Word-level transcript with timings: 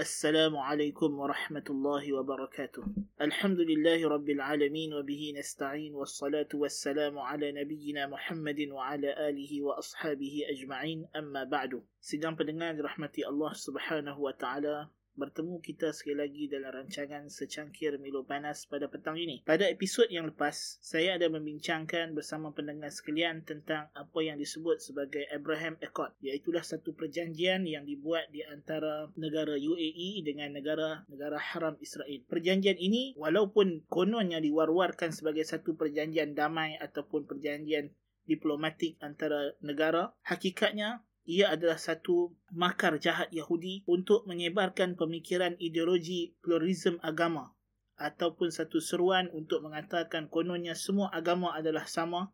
السلام 0.00 0.56
عليكم 0.56 1.18
ورحمة 1.20 1.64
الله 1.70 2.12
وبركاته 2.12 2.84
الحمد 3.20 3.60
لله 3.60 4.08
رب 4.08 4.28
العالمين 4.30 4.94
وبه 4.94 5.32
نستعين 5.36 5.94
والصلاة 5.94 6.48
والسلام 6.54 7.18
على 7.18 7.52
نبينا 7.52 8.06
محمد 8.06 8.60
وعلى 8.72 9.28
آله 9.28 9.62
وأصحابه 9.62 10.34
أجمعين 10.56 11.04
أما 11.16 11.44
بعد 11.44 11.84
Sidang 12.00 12.32
pendengar 12.32 12.72
dirahmati 12.80 13.28
Allah 13.28 13.52
Subhanahu 13.52 14.24
wa 14.24 14.32
taala 14.32 14.88
bertemu 15.18 15.58
kita 15.58 15.90
sekali 15.90 16.16
lagi 16.22 16.42
dalam 16.46 16.70
rancangan 16.70 17.26
secangkir 17.26 17.98
Milo 17.98 18.22
Panas 18.22 18.68
pada 18.70 18.86
petang 18.86 19.18
ini. 19.18 19.42
Pada 19.42 19.66
episod 19.66 20.06
yang 20.12 20.30
lepas, 20.30 20.78
saya 20.80 21.18
ada 21.18 21.26
membincangkan 21.26 22.14
bersama 22.14 22.54
pendengar 22.54 22.94
sekalian 22.94 23.42
tentang 23.42 23.90
apa 23.92 24.18
yang 24.22 24.38
disebut 24.38 24.78
sebagai 24.78 25.26
Abraham 25.32 25.80
Accord, 25.82 26.14
iaitu 26.22 26.52
satu 26.60 26.92
perjanjian 26.92 27.64
yang 27.64 27.88
dibuat 27.88 28.28
di 28.34 28.44
antara 28.44 29.08
negara 29.16 29.56
UAE 29.56 30.20
dengan 30.26 30.52
negara-negara 30.52 31.38
haram 31.40 31.74
Israel. 31.80 32.20
Perjanjian 32.28 32.76
ini 32.76 33.16
walaupun 33.16 33.86
kononnya 33.88 34.42
diwar-warkan 34.42 35.14
sebagai 35.14 35.46
satu 35.46 35.78
perjanjian 35.78 36.36
damai 36.36 36.76
ataupun 36.76 37.24
perjanjian 37.24 37.94
diplomatik 38.28 38.94
antara 39.02 39.56
negara, 39.58 40.14
hakikatnya 40.22 41.02
ia 41.28 41.52
adalah 41.52 41.76
satu 41.76 42.32
makar 42.52 42.96
jahat 42.96 43.28
Yahudi 43.30 43.84
untuk 43.84 44.24
menyebarkan 44.24 44.96
pemikiran 44.96 45.56
ideologi 45.60 46.34
pluralism 46.40 46.96
agama 47.04 47.52
ataupun 48.00 48.48
satu 48.48 48.80
seruan 48.80 49.28
untuk 49.36 49.60
mengatakan 49.60 50.32
kononnya 50.32 50.72
semua 50.72 51.12
agama 51.12 51.52
adalah 51.52 51.84
sama 51.84 52.32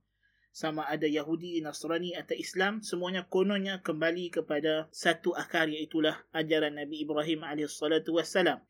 sama 0.57 0.89
ada 0.89 1.05
Yahudi, 1.05 1.61
Nasrani 1.61 2.17
atau 2.17 2.33
Islam 2.33 2.81
semuanya 2.81 3.29
kononnya 3.29 3.85
kembali 3.85 4.41
kepada 4.41 4.89
satu 4.89 5.37
akar 5.37 5.69
iaitu 5.69 6.01
ajaran 6.33 6.81
Nabi 6.81 7.05
Ibrahim 7.05 7.45
AS. 7.45 7.77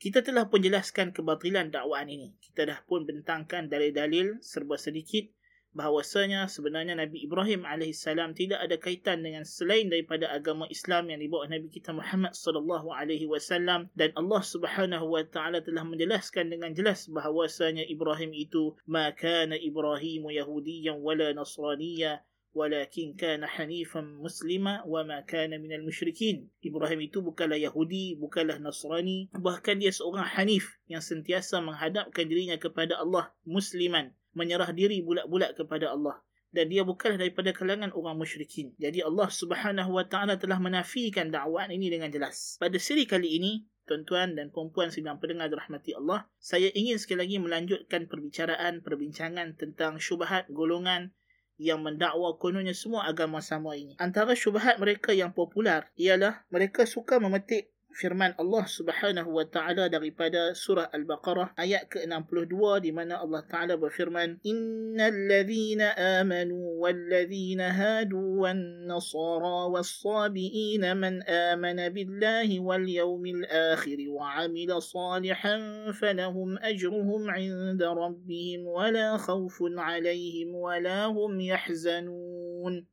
Kita 0.03 0.19
telah 0.27 0.51
pun 0.51 0.67
jelaskan 0.67 1.15
kebatilan 1.15 1.71
dakwaan 1.71 2.11
ini. 2.11 2.35
Kita 2.43 2.67
dah 2.67 2.83
pun 2.83 3.07
bentangkan 3.07 3.71
dalil-dalil 3.71 4.43
serba 4.43 4.75
sedikit 4.75 5.31
bahawasanya 5.77 6.49
sebenarnya 6.49 6.97
Nabi 6.97 7.29
Ibrahim 7.29 7.69
AS 7.69 8.09
tidak 8.33 8.59
ada 8.65 8.81
kaitan 8.81 9.21
dengan 9.21 9.45
selain 9.45 9.93
daripada 9.93 10.33
agama 10.33 10.65
Islam 10.73 11.13
yang 11.13 11.21
dibawa 11.21 11.45
Nabi 11.53 11.69
kita 11.69 11.93
Muhammad 11.93 12.33
sallallahu 12.33 12.89
alaihi 12.97 13.29
wasallam. 13.29 13.93
Dan 13.93 14.17
Allah 14.17 14.41
Subhanahu 14.41 15.13
wa 15.13 15.21
taala 15.29 15.61
telah 15.61 15.85
menjelaskan 15.85 16.49
dengan 16.49 16.73
jelas 16.73 17.05
bahawasanya 17.13 17.85
Ibrahim 17.85 18.33
itu 18.33 18.73
ma 18.89 19.13
kana 19.13 19.61
Ibrahim 19.61 20.33
yahudiyyan 20.33 20.97
wala 21.05 21.37
nasraniyya 21.37 22.25
walakin 22.57 23.13
kana 23.21 23.45
hanifan 23.45 24.17
muslima 24.17 24.81
wa 24.89 25.05
ma 25.05 25.21
kana 25.29 25.61
minal 25.61 25.85
musyrikin. 25.85 26.49
Ibrahim 26.65 27.05
itu 27.05 27.21
bukanlah 27.21 27.61
Yahudi 27.61 28.17
bukanlah 28.17 28.57
Nasrani 28.57 29.29
bahkan 29.37 29.77
dia 29.77 29.93
seorang 29.93 30.25
hanif 30.25 30.81
yang 30.89 31.05
sentiasa 31.05 31.61
menghadapkan 31.61 32.25
dirinya 32.25 32.57
kepada 32.57 32.97
Allah 32.97 33.29
musliman 33.45 34.17
menyerah 34.37 34.71
diri 34.77 35.01
bulat-bulat 35.01 35.57
kepada 35.57 35.97
Allah 35.97 36.21
dan 36.57 36.73
dia 36.73 36.87
bukanlah 36.89 37.21
daripada 37.21 37.53
kalangan 37.53 37.93
orang 37.93 38.17
musyrikin. 38.17 38.73
Jadi 38.81 39.05
Allah 39.05 39.29
Subhanahu 39.29 39.93
wa 39.93 40.09
taala 40.09 40.41
telah 40.41 40.57
menafikan 40.57 41.29
dakwaan 41.29 41.69
ini 41.69 41.93
dengan 41.93 42.09
jelas. 42.09 42.57
Pada 42.57 42.81
siri 42.81 43.05
kali 43.05 43.37
ini, 43.37 43.53
tuan-tuan 43.85 44.33
dan 44.33 44.49
puan-puan 44.49 44.89
sedang 44.89 45.21
pendengar 45.21 45.53
dirahmati 45.53 45.93
Allah, 45.93 46.25
saya 46.41 46.73
ingin 46.73 46.97
sekali 46.97 47.29
lagi 47.29 47.37
melanjutkan 47.37 48.09
perbicaraan 48.09 48.81
perbincangan 48.81 49.61
tentang 49.61 50.01
syubhat 50.01 50.49
golongan 50.49 51.13
yang 51.57 51.81
mendakwa 51.85 52.37
kononnya 52.37 52.73
semua 52.77 53.05
agama 53.09 53.41
sama 53.45 53.77
ini. 53.77 53.97
Antara 54.01 54.33
syubhat 54.33 54.81
mereka 54.81 55.13
yang 55.13 55.37
popular 55.37 55.89
ialah 55.97 56.45
mereka 56.53 56.85
suka 56.89 57.21
memetik 57.21 57.73
firman 57.97 58.37
Allah 58.37 58.69
Subhanahu 58.69 59.33
wa 59.33 59.49
taala 59.49 59.89
daripada 59.89 60.53
surah 60.53 60.93
Al-Baqarah 60.93 61.57
ayat 61.57 61.89
ke-62 61.89 62.85
di 62.85 62.93
mana 62.93 63.25
Allah 63.25 63.41
taala 63.49 63.81
berfirman 63.81 64.37
innal 64.45 65.17
ladzina 65.17 65.97
amanu 66.21 66.77
wal 66.77 66.93
ladzina 66.93 67.73
hadu 67.73 68.45
wan 68.45 68.85
nasara 68.85 69.73
was 69.73 69.89
sabiin 69.89 70.85
man 70.93 71.25
amana 71.25 71.89
billahi 71.89 72.61
wal 72.61 72.85
yawmil 72.85 73.49
akhir 73.49 73.97
wa 74.13 74.45
amila 74.45 74.77
salihan 74.77 75.89
falahum 75.97 76.61
ajruhum 76.61 77.33
'inda 77.33 77.97
rabbihim 77.97 78.69
wala 78.69 79.17
khawfun 79.17 79.81
'alayhim 79.81 80.53
wala 80.53 81.09
hum 81.09 81.41
yahzanun 81.41 82.85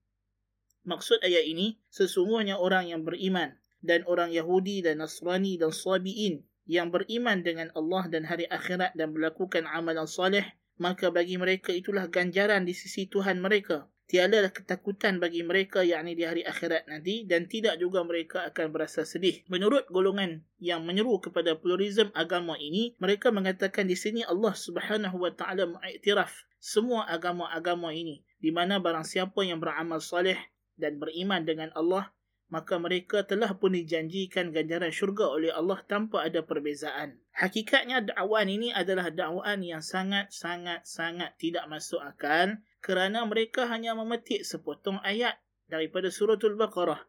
Maksud 0.83 1.23
ayat 1.23 1.47
ini 1.47 1.79
sesungguhnya 1.87 2.59
orang 2.59 2.91
yang 2.91 3.07
beriman 3.07 3.55
dan 3.83 4.07
orang 4.07 4.31
Yahudi 4.31 4.79
dan 4.81 5.03
Nasrani 5.03 5.59
dan 5.59 5.75
Sabi'in 5.75 6.41
yang 6.63 6.89
beriman 6.89 7.43
dengan 7.43 7.67
Allah 7.75 8.07
dan 8.07 8.23
hari 8.23 8.47
akhirat 8.47 8.95
dan 8.95 9.11
melakukan 9.11 9.67
amalan 9.67 10.07
soleh, 10.07 10.47
maka 10.79 11.11
bagi 11.11 11.35
mereka 11.35 11.75
itulah 11.75 12.07
ganjaran 12.07 12.63
di 12.63 12.71
sisi 12.71 13.05
Tuhan 13.11 13.43
mereka. 13.43 13.91
Tiada 14.03 14.45
ketakutan 14.51 15.17
bagi 15.17 15.41
mereka 15.47 15.81
yakni 15.81 16.13
di 16.13 16.27
hari 16.27 16.43
akhirat 16.43 16.85
nanti 16.91 17.23
dan 17.23 17.47
tidak 17.47 17.79
juga 17.79 18.03
mereka 18.03 18.45
akan 18.51 18.69
berasa 18.69 19.07
sedih. 19.07 19.41
Menurut 19.47 19.87
golongan 19.89 20.43
yang 20.59 20.83
menyeru 20.83 21.17
kepada 21.23 21.55
pluralism 21.55 22.11
agama 22.11 22.59
ini, 22.59 22.93
mereka 22.99 23.31
mengatakan 23.31 23.87
di 23.87 23.95
sini 23.95 24.21
Allah 24.27 24.53
Subhanahu 24.53 25.17
wa 25.17 25.31
taala 25.31 25.65
mengiktiraf 25.65 26.29
semua 26.59 27.07
agama-agama 27.11 27.91
ini 27.91 28.23
di 28.39 28.51
mana 28.51 28.79
barang 28.79 29.07
siapa 29.07 29.43
yang 29.43 29.63
beramal 29.63 30.03
soleh 30.03 30.39
dan 30.75 30.99
beriman 30.99 31.43
dengan 31.47 31.71
Allah 31.75 32.11
maka 32.51 32.79
mereka 32.81 33.23
telah 33.23 33.55
pun 33.55 33.75
dijanjikan 33.75 34.51
ganjaran 34.51 34.91
syurga 34.91 35.29
oleh 35.31 35.51
Allah 35.51 35.79
tanpa 35.85 36.25
ada 36.27 36.43
perbezaan. 36.43 37.19
Hakikatnya 37.35 38.09
dakwaan 38.09 38.49
ini 38.49 38.71
adalah 38.71 39.09
dakwaan 39.11 39.63
yang 39.63 39.81
sangat-sangat-sangat 39.81 41.39
tidak 41.39 41.65
masuk 41.71 42.03
akal 42.03 42.59
kerana 42.83 43.23
mereka 43.23 43.69
hanya 43.71 43.95
memetik 43.95 44.43
sepotong 44.43 44.99
ayat 45.01 45.39
daripada 45.71 46.11
suratul 46.11 46.59
Baqarah 46.59 46.99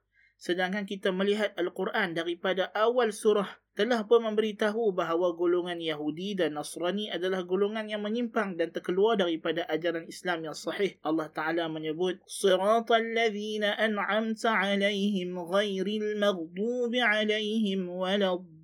sedangkan 0.44 0.84
kita 0.84 1.14
melihat 1.14 1.54
Al-Quran 1.54 2.12
daripada 2.12 2.68
awal 2.74 3.14
surah 3.14 3.48
telah 3.74 4.06
pun 4.06 4.22
memberitahu 4.22 4.94
bahawa 4.94 5.34
golongan 5.34 5.82
Yahudi 5.82 6.38
dan 6.38 6.54
Nasrani 6.54 7.10
adalah 7.10 7.42
golongan 7.42 7.90
yang 7.90 8.06
menyimpang 8.06 8.54
dan 8.54 8.70
terkeluar 8.70 9.18
daripada 9.18 9.66
ajaran 9.66 10.06
Islam 10.06 10.46
yang 10.46 10.54
sahih. 10.54 10.94
Allah 11.02 11.26
Ta'ala 11.34 11.66
menyebut, 11.66 12.22
Siratal 12.22 13.02
ladhina 13.02 13.74
an'amta 13.74 14.54
alaihim 14.54 15.34
ghairil 15.34 16.14
maghdubi 16.22 17.02
alaihim 17.02 17.90
waladdallin. 17.90 18.54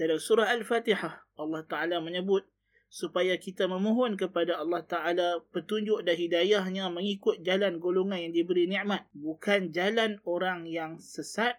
Dalam 0.00 0.16
surah 0.16 0.48
Al-Fatihah, 0.56 1.36
Allah 1.36 1.60
Ta'ala 1.68 2.00
menyebut, 2.00 2.48
supaya 2.90 3.38
kita 3.38 3.70
memohon 3.70 4.18
kepada 4.18 4.58
Allah 4.58 4.82
Ta'ala 4.82 5.46
petunjuk 5.54 6.02
dan 6.02 6.18
hidayahnya 6.18 6.90
mengikut 6.90 7.38
jalan 7.46 7.78
golongan 7.78 8.18
yang 8.18 8.34
diberi 8.34 8.66
nikmat. 8.66 9.06
Bukan 9.14 9.70
jalan 9.70 10.18
orang 10.26 10.66
yang 10.66 10.98
sesat, 10.98 11.54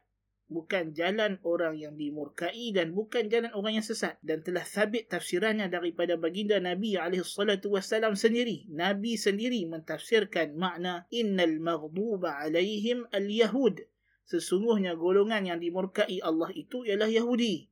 bukan 0.51 0.91
jalan 0.91 1.39
orang 1.47 1.79
yang 1.79 1.95
dimurkai 1.95 2.75
dan 2.75 2.91
bukan 2.91 3.31
jalan 3.31 3.47
orang 3.55 3.79
yang 3.79 3.87
sesat. 3.87 4.19
Dan 4.19 4.43
telah 4.43 4.67
sabit 4.67 5.07
tafsirannya 5.07 5.71
daripada 5.71 6.19
baginda 6.19 6.59
Nabi 6.59 6.99
SAW 6.99 8.19
sendiri. 8.19 8.67
Nabi 8.67 9.15
sendiri 9.15 9.63
mentafsirkan 9.71 10.59
makna 10.59 11.07
Innal 11.15 11.63
maghduba 11.63 12.43
alaihim 12.43 13.07
al-Yahud. 13.07 13.79
Sesungguhnya 14.27 14.99
golongan 14.99 15.47
yang 15.47 15.63
dimurkai 15.63 16.19
Allah 16.19 16.51
itu 16.51 16.83
ialah 16.83 17.07
Yahudi. 17.07 17.71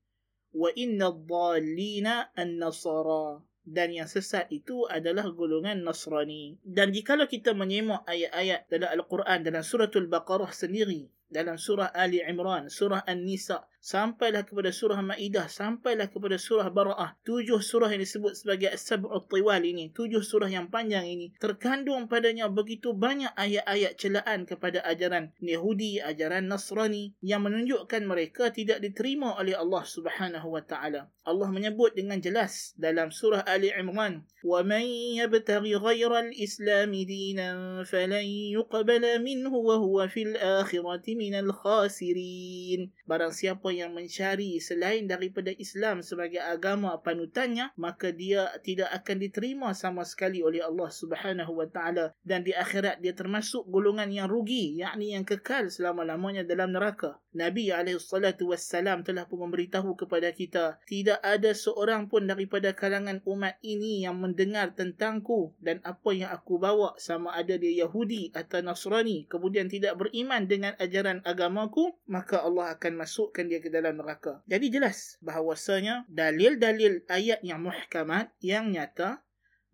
Dhalina 0.50 2.31
an-Nasara 2.34 3.48
dan 3.69 3.94
yang 3.94 4.09
sesat 4.09 4.50
itu 4.50 4.90
adalah 4.90 5.30
golongan 5.30 5.85
Nasrani. 5.85 6.57
Dan 6.66 6.90
jikalau 6.90 7.30
kita 7.30 7.53
menyimak 7.53 8.02
ayat-ayat 8.09 8.66
dalam 8.66 8.90
Al-Quran 8.97 9.46
dalam 9.46 9.62
suratul 9.62 10.09
Baqarah 10.09 10.50
sendiri, 10.50 11.06
dalam 11.30 11.62
surah 11.62 11.94
Ali 11.94 12.25
Imran, 12.25 12.73
surah 12.73 13.05
An-Nisa, 13.05 13.70
sampailah 13.79 14.43
kepada 14.43 14.70
surah 14.70 14.99
Maidah, 14.99 15.47
sampailah 15.47 16.11
kepada 16.11 16.35
surah 16.35 16.67
Bara'ah. 16.67 17.16
Tujuh 17.23 17.64
surah 17.64 17.90
yang 17.90 18.03
disebut 18.03 18.35
sebagai 18.35 18.70
As-Sab'ut 18.76 19.31
Tiwal 19.31 19.64
ini, 19.64 19.90
tujuh 19.96 20.22
surah 20.22 20.52
yang 20.52 20.67
panjang 20.67 21.08
ini, 21.08 21.31
terkandung 21.40 22.11
padanya 22.11 22.52
begitu 22.52 22.91
banyak 22.91 23.31
ayat-ayat 23.40 23.96
celaan 23.96 24.43
kepada 24.43 24.84
ajaran 24.84 25.31
Yahudi, 25.40 26.03
ajaran 26.03 26.52
Nasrani 26.52 27.16
yang 27.23 27.47
menunjukkan 27.47 28.03
mereka 28.03 28.52
tidak 28.52 28.84
diterima 28.84 29.40
oleh 29.40 29.55
Allah 29.55 29.84
Subhanahu 29.87 30.53
wa 30.53 30.64
taala. 30.64 31.08
Allah 31.29 31.49
menyebut 31.53 31.93
dengan 31.93 32.17
jelas 32.17 32.73
dalam 32.73 33.14
surah 33.14 33.46
Ali 33.46 33.70
Imran, 33.70 34.26
"Wa 34.41 34.66
man 34.66 34.81
yabtaghi 35.14 35.78
ghayra 35.78 36.26
al-islam 36.26 36.90
dinan 36.91 37.85
falan 37.85 38.26
yuqbala 38.26 39.22
minhu 39.22 39.53
wa 39.53 39.78
huwa 39.78 40.09
fil 40.09 40.34
akhirati 40.34 41.14
minal 41.14 41.53
khasirin." 41.53 42.90
Barang 43.05 43.29
siapa 43.29 43.68
sesiapa 43.69 43.85
yang 43.85 43.93
mencari 43.93 44.57
selain 44.57 45.05
daripada 45.05 45.53
Islam 45.53 46.01
sebagai 46.01 46.41
agama 46.41 46.97
panutannya 47.05 47.69
maka 47.77 48.09
dia 48.09 48.49
tidak 48.66 48.89
akan 48.89 49.17
diterima 49.21 49.69
sama 49.77 50.01
sekali 50.01 50.41
oleh 50.41 50.66
Allah 50.66 50.89
Subhanahu 50.89 51.53
wa 51.53 51.69
taala. 51.69 52.17
Dan 52.25 52.41
di 52.41 52.49
akhirat 52.49 52.97
dia 53.05 53.13
termasuk 53.13 53.69
golongan 53.69 54.09
yang 54.09 54.25
rugi 54.25 54.81
yakni 54.81 55.13
yang 55.13 55.21
kekal 55.21 55.69
selama-lamanya 55.69 56.41
dalam 56.41 56.73
neraka. 56.73 57.21
Nabi 57.29 57.69
SAW 57.69 59.05
telah 59.05 59.29
pun 59.29 59.37
memberitahu 59.45 59.93
kepada 59.93 60.33
kita 60.33 60.81
tidak 60.89 61.21
ada 61.21 61.53
seorang 61.53 62.09
pun 62.09 62.25
daripada 62.25 62.73
kalangan 62.73 63.21
umat 63.29 63.61
ini 63.61 64.01
yang 64.01 64.17
mendengar 64.17 64.73
tentangku 64.73 65.53
dan 65.61 65.77
apa 65.85 66.09
yang 66.09 66.33
aku 66.33 66.57
bawa 66.57 66.97
sama 66.97 67.37
ada 67.37 67.53
dia 67.53 67.85
Yahudi 67.85 68.33
atau 68.33 68.66
Nasrani. 68.66 69.29
Kemudian 69.29 69.69
tidak 69.69 70.01
beriman 70.01 70.49
dengan 70.49 70.73
ajaran 70.81 71.21
agamaku 71.21 71.93
maka 72.09 72.41
Allah 72.41 72.73
akan 72.73 73.05
masukkan 73.05 73.45
dia 73.45 73.59
ke 73.59 73.70
dalam 73.72 74.00
neraka. 74.00 74.41
Jadi 74.47 74.72
jelas 74.72 75.20
bahawasanya 75.23 76.08
dalil-dalil 76.09 77.06
ayat 77.08 77.40
yang 77.44 77.61
muhkamat 77.64 78.32
yang 78.40 78.72
nyata 78.72 79.22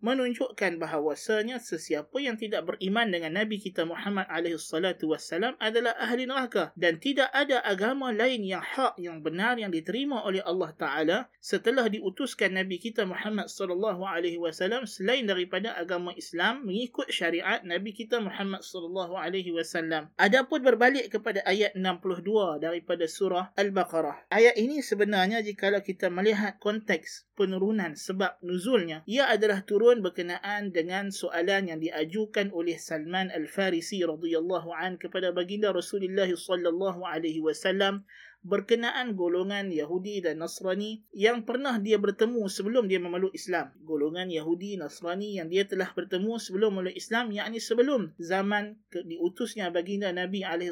menunjukkan 0.04 0.76
bahawasanya 0.76 1.56
sesiapa 1.56 2.12
yang 2.20 2.36
tidak 2.36 2.68
beriman 2.68 3.08
dengan 3.08 3.40
Nabi 3.40 3.56
kita 3.56 3.88
Muhammad 3.88 4.28
alaihi 4.28 4.60
salatu 4.60 5.16
wassalam 5.16 5.56
adalah 5.56 5.96
ahli 5.96 6.28
neraka 6.28 6.76
dan 6.76 7.00
tidak 7.00 7.32
ada 7.32 7.64
agama 7.64 8.12
lain 8.12 8.44
yang 8.44 8.60
hak 8.60 9.00
yang 9.00 9.24
benar 9.24 9.56
yang 9.56 9.72
diterima 9.72 10.20
oleh 10.20 10.44
Allah 10.44 10.70
taala 10.76 11.18
setelah 11.40 11.88
diutuskan 11.88 12.52
Nabi 12.52 12.76
kita 12.76 13.08
Muhammad 13.08 13.48
sallallahu 13.48 14.04
alaihi 14.04 14.36
wasallam 14.36 14.84
selain 14.84 15.24
daripada 15.24 15.72
agama 15.78 16.12
Islam 16.12 16.68
mengikut 16.68 17.08
syariat 17.08 17.64
Nabi 17.64 17.96
kita 17.96 18.20
Muhammad 18.20 18.60
sallallahu 18.60 19.16
alaihi 19.16 19.54
wasallam. 19.54 20.12
Adapun 20.20 20.60
berbalik 20.60 21.08
kepada 21.08 21.40
ayat 21.48 21.72
62 21.72 22.60
daripada 22.60 23.08
surah 23.08 23.54
Al-Baqarah. 23.56 24.28
Ayat 24.28 24.60
ini 24.60 24.84
sebenarnya 24.84 25.40
jika 25.40 25.72
kita 25.80 26.12
melihat 26.12 26.58
konteks 26.62 27.26
penurunan 27.36 27.94
sebab 27.94 28.40
nuzulnya 28.40 29.04
ia 29.04 29.28
adalah 29.28 29.62
turun 29.62 29.85
turun 29.86 30.02
berkenaan 30.02 30.74
dengan 30.74 31.14
soalan 31.14 31.70
yang 31.70 31.78
diajukan 31.78 32.50
oleh 32.50 32.74
Salman 32.74 33.30
Al-Farisi 33.30 34.02
radhiyallahu 34.02 34.74
an 34.74 34.98
kepada 34.98 35.30
baginda 35.30 35.70
Rasulullah 35.70 36.26
sallallahu 36.26 37.06
alaihi 37.06 37.38
wasallam 37.38 38.02
berkenaan 38.46 39.18
golongan 39.18 39.74
Yahudi 39.74 40.22
dan 40.22 40.38
Nasrani 40.38 41.02
yang 41.10 41.42
pernah 41.42 41.82
dia 41.82 41.98
bertemu 41.98 42.46
sebelum 42.46 42.86
dia 42.86 43.02
memeluk 43.02 43.34
Islam. 43.34 43.74
Golongan 43.82 44.30
Yahudi 44.30 44.78
Nasrani 44.78 45.42
yang 45.42 45.50
dia 45.50 45.66
telah 45.66 45.90
bertemu 45.90 46.38
sebelum 46.38 46.78
memeluk 46.78 46.94
Islam 46.94 47.34
yakni 47.34 47.58
sebelum 47.58 48.14
zaman 48.22 48.78
diutusnya 48.94 49.74
baginda 49.74 50.14
Nabi 50.14 50.46
alaihi 50.46 50.70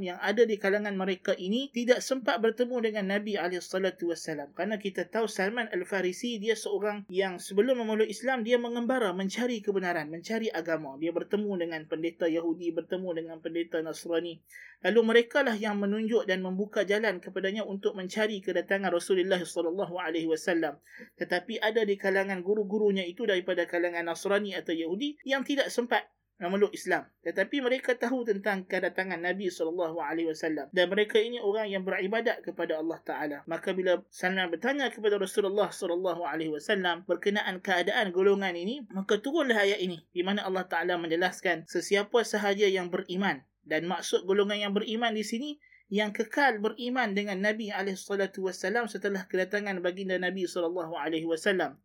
yang 0.00 0.18
ada 0.22 0.46
di 0.46 0.56
kalangan 0.56 0.94
mereka 0.94 1.34
ini 1.34 1.74
tidak 1.74 2.06
sempat 2.06 2.38
bertemu 2.38 2.78
dengan 2.86 3.18
Nabi 3.18 3.34
alaihi 3.34 3.60
Karena 4.54 4.78
kita 4.78 5.10
tahu 5.10 5.26
Salman 5.26 5.66
Al-Farisi 5.74 6.38
dia 6.38 6.54
seorang 6.54 7.10
yang 7.10 7.42
sebelum 7.42 7.82
memeluk 7.82 8.06
Islam 8.06 8.46
dia 8.46 8.56
mengembara 8.62 9.10
mencari 9.10 9.58
kebenaran, 9.58 10.06
mencari 10.06 10.46
agama. 10.54 10.94
Dia 11.02 11.10
bertemu 11.10 11.50
dengan 11.66 11.82
pendeta 11.90 12.30
Yahudi, 12.30 12.70
bertemu 12.70 13.08
dengan 13.18 13.36
pendeta 13.42 13.82
Nasrani. 13.82 14.38
Lalu 14.80 15.00
mereka 15.04 15.44
lah 15.44 15.56
yang 15.58 15.76
menunjuk 15.76 16.24
dan 16.24 16.40
membuka 16.60 16.84
jalan 16.84 17.24
kepadanya 17.24 17.64
untuk 17.64 17.96
mencari 17.96 18.44
kedatangan 18.44 18.92
Rasulullah 18.92 19.40
sallallahu 19.40 19.96
alaihi 19.96 20.28
wasallam. 20.28 20.76
Tetapi 21.16 21.56
ada 21.56 21.88
di 21.88 21.96
kalangan 21.96 22.44
guru-gurunya 22.44 23.00
itu 23.08 23.24
daripada 23.24 23.64
kalangan 23.64 24.04
Nasrani 24.04 24.52
atau 24.52 24.76
Yahudi 24.76 25.16
yang 25.24 25.40
tidak 25.40 25.72
sempat 25.72 26.04
memeluk 26.36 26.68
Islam. 26.76 27.08
Tetapi 27.24 27.64
mereka 27.64 27.96
tahu 27.96 28.28
tentang 28.28 28.68
kedatangan 28.68 29.24
Nabi 29.24 29.48
sallallahu 29.48 30.04
alaihi 30.04 30.28
wasallam 30.28 30.68
dan 30.68 30.92
mereka 30.92 31.16
ini 31.16 31.40
orang 31.40 31.72
yang 31.72 31.80
beribadat 31.80 32.44
kepada 32.44 32.76
Allah 32.76 33.00
Taala. 33.08 33.38
Maka 33.48 33.72
bila 33.72 34.04
Salman 34.12 34.52
bertanya 34.52 34.92
kepada 34.92 35.16
Rasulullah 35.16 35.72
sallallahu 35.72 36.28
alaihi 36.28 36.52
wasallam 36.52 37.08
berkenaan 37.08 37.64
keadaan 37.64 38.12
golongan 38.12 38.52
ini, 38.52 38.84
maka 38.92 39.16
turunlah 39.16 39.56
ayat 39.56 39.80
ini 39.80 40.04
di 40.12 40.20
mana 40.20 40.44
Allah 40.44 40.68
Taala 40.68 41.00
menjelaskan 41.00 41.64
sesiapa 41.64 42.20
sahaja 42.20 42.68
yang 42.68 42.92
beriman 42.92 43.48
dan 43.64 43.88
maksud 43.88 44.28
golongan 44.28 44.60
yang 44.60 44.72
beriman 44.76 45.16
di 45.16 45.24
sini 45.24 45.56
yang 45.90 46.14
kekal 46.14 46.62
beriman 46.62 47.12
dengan 47.18 47.42
Nabi 47.42 47.74
SAW 47.74 48.86
setelah 48.86 49.26
kedatangan 49.26 49.82
baginda 49.82 50.14
Nabi 50.22 50.46
SAW 50.46 50.86